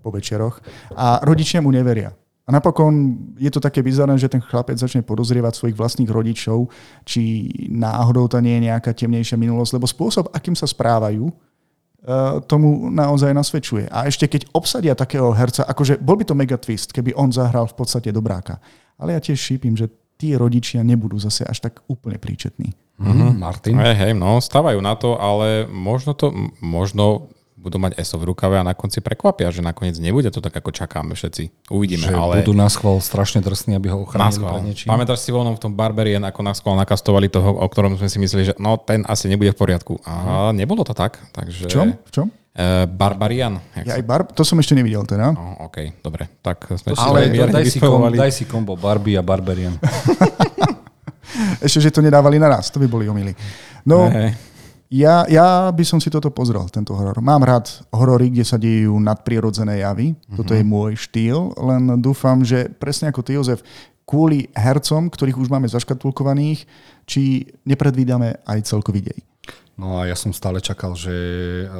po 0.00 0.10
večeroch 0.12 0.60
a 0.92 1.20
rodičia 1.24 1.64
mu 1.64 1.72
neveria. 1.72 2.12
A 2.44 2.52
napokon 2.52 3.16
je 3.40 3.48
to 3.48 3.56
také 3.56 3.80
bizarné, 3.80 4.20
že 4.20 4.28
ten 4.28 4.40
chlapec 4.44 4.76
začne 4.76 5.00
podozrievať 5.00 5.56
svojich 5.56 5.78
vlastných 5.80 6.12
rodičov, 6.12 6.68
či 7.08 7.48
náhodou 7.72 8.28
to 8.28 8.36
nie 8.44 8.60
je 8.60 8.68
nejaká 8.68 8.92
temnejšia 8.92 9.40
minulosť, 9.40 9.80
lebo 9.80 9.88
spôsob, 9.88 10.28
akým 10.28 10.52
sa 10.52 10.68
správajú, 10.68 11.24
eh, 11.24 12.44
tomu 12.44 12.92
naozaj 12.92 13.32
nasvedčuje. 13.32 13.88
A 13.88 14.04
ešte 14.04 14.28
keď 14.28 14.52
obsadia 14.52 14.92
takého 14.92 15.32
herca, 15.32 15.64
akože 15.64 15.96
bol 16.04 16.20
by 16.20 16.24
to 16.28 16.36
mega 16.36 16.60
twist, 16.60 16.92
keby 16.92 17.16
on 17.16 17.32
zahral 17.32 17.64
v 17.64 17.80
podstate 17.80 18.12
dobráka. 18.12 18.60
Ale 19.00 19.16
ja 19.16 19.20
tiež 19.24 19.40
šípim, 19.40 19.72
že 19.72 19.88
tí 20.20 20.36
rodičia 20.36 20.84
nebudú 20.84 21.16
zase 21.16 21.48
až 21.48 21.64
tak 21.64 21.80
úplne 21.88 22.20
príčetní. 22.20 22.76
Mm-hmm. 22.94 23.30
Martin? 23.34 23.74
Hej, 23.74 23.94
hej, 23.98 24.12
no, 24.14 24.38
stávajú 24.38 24.78
na 24.78 24.94
to, 24.94 25.18
ale 25.18 25.66
možno 25.66 26.14
to, 26.14 26.30
možno 26.62 27.33
budú 27.64 27.80
mať 27.80 27.96
ESO 27.96 28.20
v 28.20 28.28
rukave 28.28 28.60
a 28.60 28.64
na 28.66 28.76
konci 28.76 29.00
prekvapia, 29.00 29.48
že 29.48 29.64
nakoniec 29.64 29.96
nebude 29.96 30.28
to 30.28 30.44
tak, 30.44 30.52
ako 30.52 30.68
čakáme 30.68 31.16
všetci. 31.16 31.72
Uvidíme, 31.72 32.12
Že 32.12 32.14
ale... 32.14 32.34
budú 32.44 32.52
na 32.52 32.68
schvál 32.68 33.00
strašne 33.00 33.40
drsní, 33.40 33.72
aby 33.80 33.88
ho 33.88 33.98
Na 33.98 34.04
ochránili 34.04 34.44
pred 34.44 34.64
niečím. 34.68 34.88
Pamätáš 34.92 35.24
si 35.24 35.32
voľnom 35.32 35.56
v 35.56 35.62
tom 35.64 35.72
Barberien, 35.72 36.20
ako 36.20 36.40
na 36.44 36.52
schvál 36.52 36.76
nakastovali 36.76 37.32
toho, 37.32 37.56
o 37.56 37.66
ktorom 37.66 37.96
sme 37.96 38.12
si 38.12 38.20
mysleli, 38.20 38.52
že 38.52 38.54
no 38.60 38.76
ten 38.76 39.00
asi 39.08 39.32
nebude 39.32 39.56
v 39.56 39.58
poriadku. 39.58 39.96
A 40.04 40.52
nebolo 40.52 40.84
to 40.84 40.92
tak. 40.92 41.24
Takže... 41.32 41.64
V 41.64 41.72
čom? 41.72 41.88
V 41.96 42.12
čom? 42.12 42.26
Uh, 42.54 42.86
Barbarian. 42.86 43.58
Ja 43.82 43.98
aj 43.98 44.04
bar- 44.06 44.30
to 44.30 44.46
som 44.46 44.54
ešte 44.62 44.78
nevidel 44.78 45.02
teda. 45.02 45.34
No, 45.34 45.66
OK, 45.66 45.98
dobre. 45.98 46.30
Tak 46.38 46.78
sme 46.78 46.94
si 46.94 47.02
Ale 47.02 47.26
to 47.34 47.50
daj 47.50 47.66
si, 47.66 47.78
kom, 47.82 48.06
daj 48.14 48.30
si 48.30 48.44
kombo 48.46 48.78
Barbie 48.78 49.18
a 49.18 49.26
Barbarian. 49.26 49.74
Ešte, 51.66 51.82
že 51.82 51.90
to 51.90 51.98
nedávali 51.98 52.38
na 52.38 52.46
nás, 52.46 52.70
to 52.70 52.78
by 52.78 52.86
boli 52.86 53.10
omily. 53.10 53.34
No, 53.82 54.06
hej. 54.06 54.53
Ja, 54.94 55.26
ja 55.26 55.74
by 55.74 55.82
som 55.82 55.98
si 55.98 56.06
toto 56.06 56.30
pozrel, 56.30 56.62
tento 56.70 56.94
horor. 56.94 57.18
Mám 57.18 57.42
rád 57.42 57.66
horory, 57.90 58.30
kde 58.30 58.46
sa 58.46 58.54
dejú 58.54 58.94
nadprirodzené 59.02 59.82
javy. 59.82 60.14
Toto 60.30 60.54
je 60.54 60.62
môj 60.62 60.94
štýl, 60.94 61.50
len 61.58 61.98
dúfam, 61.98 62.46
že 62.46 62.70
presne 62.78 63.10
ako 63.10 63.26
ty, 63.26 63.34
Jozef, 63.34 63.66
kvôli 64.06 64.46
hercom, 64.54 65.10
ktorých 65.10 65.40
už 65.40 65.50
máme 65.50 65.66
zaškatulkovaných, 65.66 66.68
či 67.10 67.50
nepredvídame 67.66 68.38
aj 68.46 68.70
celkový 68.70 69.10
dej. 69.10 69.18
No 69.74 69.98
a 69.98 70.06
ja 70.06 70.14
som 70.14 70.30
stále 70.30 70.62
čakal, 70.62 70.94
že 70.94 71.10
eh, 71.66 71.70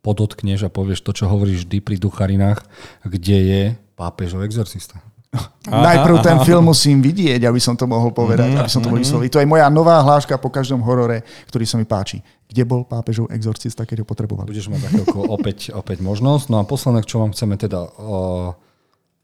podotkneš 0.00 0.64
a 0.64 0.72
povieš 0.72 1.04
to, 1.04 1.12
čo 1.12 1.28
hovoríš 1.28 1.68
vždy 1.68 1.78
pri 1.84 1.96
ducharinách, 2.00 2.64
kde 3.04 3.36
je 3.44 3.62
pápežov 3.92 4.40
exorcista. 4.44 5.04
Aha, 5.34 5.82
Najprv 5.90 6.16
ten 6.22 6.38
film 6.46 6.70
musím 6.70 7.02
vidieť, 7.02 7.42
aby 7.42 7.58
som 7.58 7.74
to 7.74 7.90
mohol 7.90 8.14
povedať, 8.14 8.54
aby 8.54 8.70
som 8.70 8.78
to 8.78 8.88
mohol 8.88 9.02
vysloviť. 9.02 9.28
To 9.34 9.40
je 9.42 9.50
moja 9.50 9.66
nová 9.66 9.98
hláška 9.98 10.38
po 10.38 10.52
každom 10.52 10.78
horore, 10.86 11.26
ktorý 11.50 11.64
sa 11.66 11.74
mi 11.74 11.82
páči. 11.82 12.22
Kde 12.46 12.62
bol 12.62 12.86
pápežov 12.86 13.32
exorcista, 13.34 13.82
keď 13.82 14.04
ho 14.04 14.06
potreboval? 14.06 14.46
Budeš 14.46 14.70
mať 14.70 14.86
za 14.86 15.02
opäť, 15.26 15.74
opäť 15.74 15.98
možnosť. 16.04 16.54
No 16.54 16.62
a 16.62 16.68
posledné, 16.68 17.02
čo 17.02 17.18
vám 17.18 17.34
chceme 17.34 17.58
teda 17.58 17.82
uh, 17.82 18.54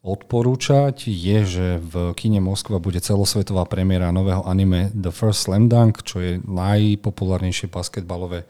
odporúčať 0.00 1.12
je, 1.12 1.38
že 1.44 1.66
v 1.76 2.16
kine 2.16 2.40
Moskva 2.40 2.80
bude 2.80 3.04
celosvetová 3.04 3.68
premiéra 3.68 4.08
nového 4.08 4.40
anime 4.48 4.88
The 4.96 5.12
First 5.12 5.44
Slam 5.44 5.68
Dunk, 5.68 6.00
čo 6.08 6.24
je 6.24 6.40
najpopulárnejšie 6.40 7.68
basketbalové 7.68 8.48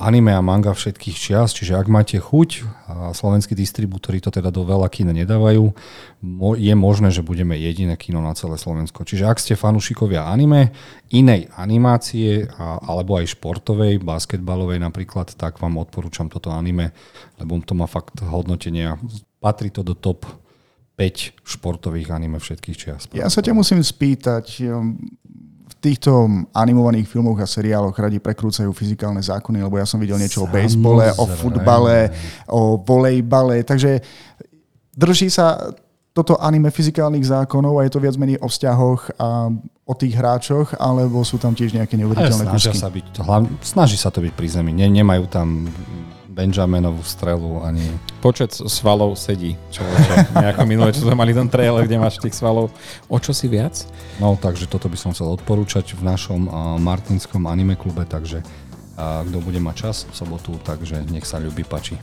anime 0.00 0.32
a 0.32 0.40
manga 0.40 0.72
všetkých 0.72 1.16
čias, 1.20 1.52
čiže 1.52 1.76
ak 1.76 1.92
máte 1.92 2.16
chuť, 2.16 2.64
a 2.88 3.12
slovenskí 3.12 3.52
distribútory 3.52 4.24
to 4.24 4.32
teda 4.32 4.48
do 4.48 4.64
veľa 4.64 4.88
kina 4.88 5.12
nedávajú, 5.12 5.68
je 6.56 6.72
možné, 6.72 7.12
že 7.12 7.20
budeme 7.20 7.60
jediné 7.60 8.00
kino 8.00 8.24
na 8.24 8.32
celé 8.32 8.56
Slovensko. 8.56 9.04
Čiže 9.04 9.28
ak 9.28 9.36
ste 9.36 9.52
fanúšikovia 9.52 10.24
anime, 10.24 10.72
inej 11.12 11.52
animácie 11.60 12.48
alebo 12.60 13.20
aj 13.20 13.36
športovej, 13.36 14.00
basketbalovej 14.00 14.80
napríklad, 14.80 15.36
tak 15.36 15.60
vám 15.60 15.76
odporúčam 15.76 16.32
toto 16.32 16.48
anime, 16.48 16.96
lebo 17.36 17.60
to 17.60 17.76
má 17.76 17.84
fakt 17.84 18.24
hodnotenia. 18.24 18.96
Patrí 19.44 19.68
to 19.68 19.84
do 19.84 19.92
top 19.92 20.24
5 20.96 21.44
športových 21.44 22.08
anime 22.08 22.40
všetkých 22.40 22.76
čias. 22.76 23.04
Ja 23.12 23.28
sa 23.28 23.44
ťa 23.44 23.52
musím 23.52 23.84
spýtať, 23.84 24.64
um, 24.64 24.96
v 25.66 25.74
týchto 25.78 26.24
animovaných 26.56 27.04
filmoch 27.04 27.36
a 27.36 27.46
seriáloch 27.46 27.92
radi 27.92 28.16
prekrúcajú 28.16 28.72
fyzikálne 28.72 29.20
zákony, 29.20 29.60
lebo 29.60 29.76
ja 29.76 29.84
som 29.84 30.00
videl 30.00 30.16
niečo 30.16 30.48
o 30.48 30.48
bejsbole, 30.48 31.12
o 31.20 31.24
futbale, 31.28 32.10
o 32.48 32.80
volejbale, 32.80 33.60
takže 33.60 34.00
drží 34.96 35.28
sa 35.28 35.76
toto 36.16 36.40
anime 36.40 36.72
fyzikálnych 36.72 37.28
zákonov 37.28 37.76
a 37.76 37.84
je 37.84 37.92
to 37.92 38.00
viac 38.00 38.16
menej 38.16 38.40
o 38.40 38.48
vzťahoch 38.48 39.20
a 39.20 39.52
o 39.84 39.94
tých 39.94 40.16
hráčoch, 40.16 40.72
alebo 40.80 41.20
sú 41.20 41.36
tam 41.36 41.52
tiež 41.52 41.76
nejaké 41.76 42.00
neuveriteľné 42.00 42.56
snažia 42.56 42.72
sa 42.72 42.88
byť, 42.88 43.06
hlavne, 43.20 43.52
snaží 43.60 44.00
sa 44.00 44.08
to 44.08 44.24
byť 44.24 44.32
pri 44.32 44.48
zemi. 44.48 44.72
Ne, 44.72 44.88
nemajú 44.88 45.28
tam 45.28 45.68
Benjaminovú 46.36 47.00
strelu 47.00 47.64
ani... 47.64 47.80
Počet 48.20 48.52
svalov 48.52 49.16
sedí. 49.16 49.56
Čo, 49.72 49.80
čo, 49.80 50.12
nejako 50.36 50.68
minulé, 50.68 50.92
čo 50.92 51.08
sme 51.08 51.16
mali 51.16 51.32
ten 51.32 51.48
trailer, 51.48 51.88
kde 51.88 51.96
máš 51.96 52.20
tých 52.20 52.36
svalov 52.36 52.68
o 53.08 53.16
čo 53.16 53.32
si 53.32 53.48
viac? 53.48 53.88
No, 54.20 54.36
takže 54.36 54.68
toto 54.68 54.92
by 54.92 55.00
som 55.00 55.16
chcel 55.16 55.32
odporúčať 55.32 55.96
v 55.96 56.04
našom 56.04 56.44
uh, 56.44 56.76
Martinskom 56.76 57.48
anime 57.48 57.72
klube, 57.72 58.04
takže 58.04 58.44
uh, 58.44 59.24
kto 59.24 59.40
bude 59.40 59.56
mať 59.64 59.88
čas 59.88 59.96
v 60.04 60.12
sobotu, 60.12 60.60
takže 60.60 61.08
nech 61.08 61.24
sa 61.24 61.40
ľubí, 61.40 61.64
pači. 61.64 61.96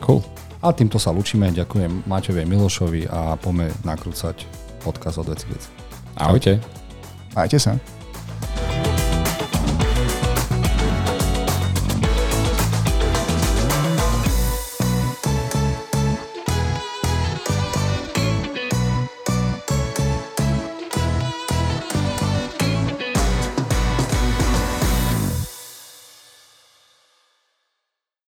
Cool. 0.00 0.24
A 0.64 0.72
týmto 0.72 0.96
sa 0.96 1.12
lučíme, 1.12 1.52
ďakujem 1.52 2.08
Maťovi 2.08 2.48
Milošovi 2.48 3.12
a 3.12 3.36
poďme 3.36 3.68
nakrúcať 3.84 4.48
podcast 4.80 5.20
od 5.20 5.28
veci 5.28 5.44
veci. 5.52 5.68
Ahojte. 6.16 6.56
Majte 7.36 7.60
sa. 7.60 7.76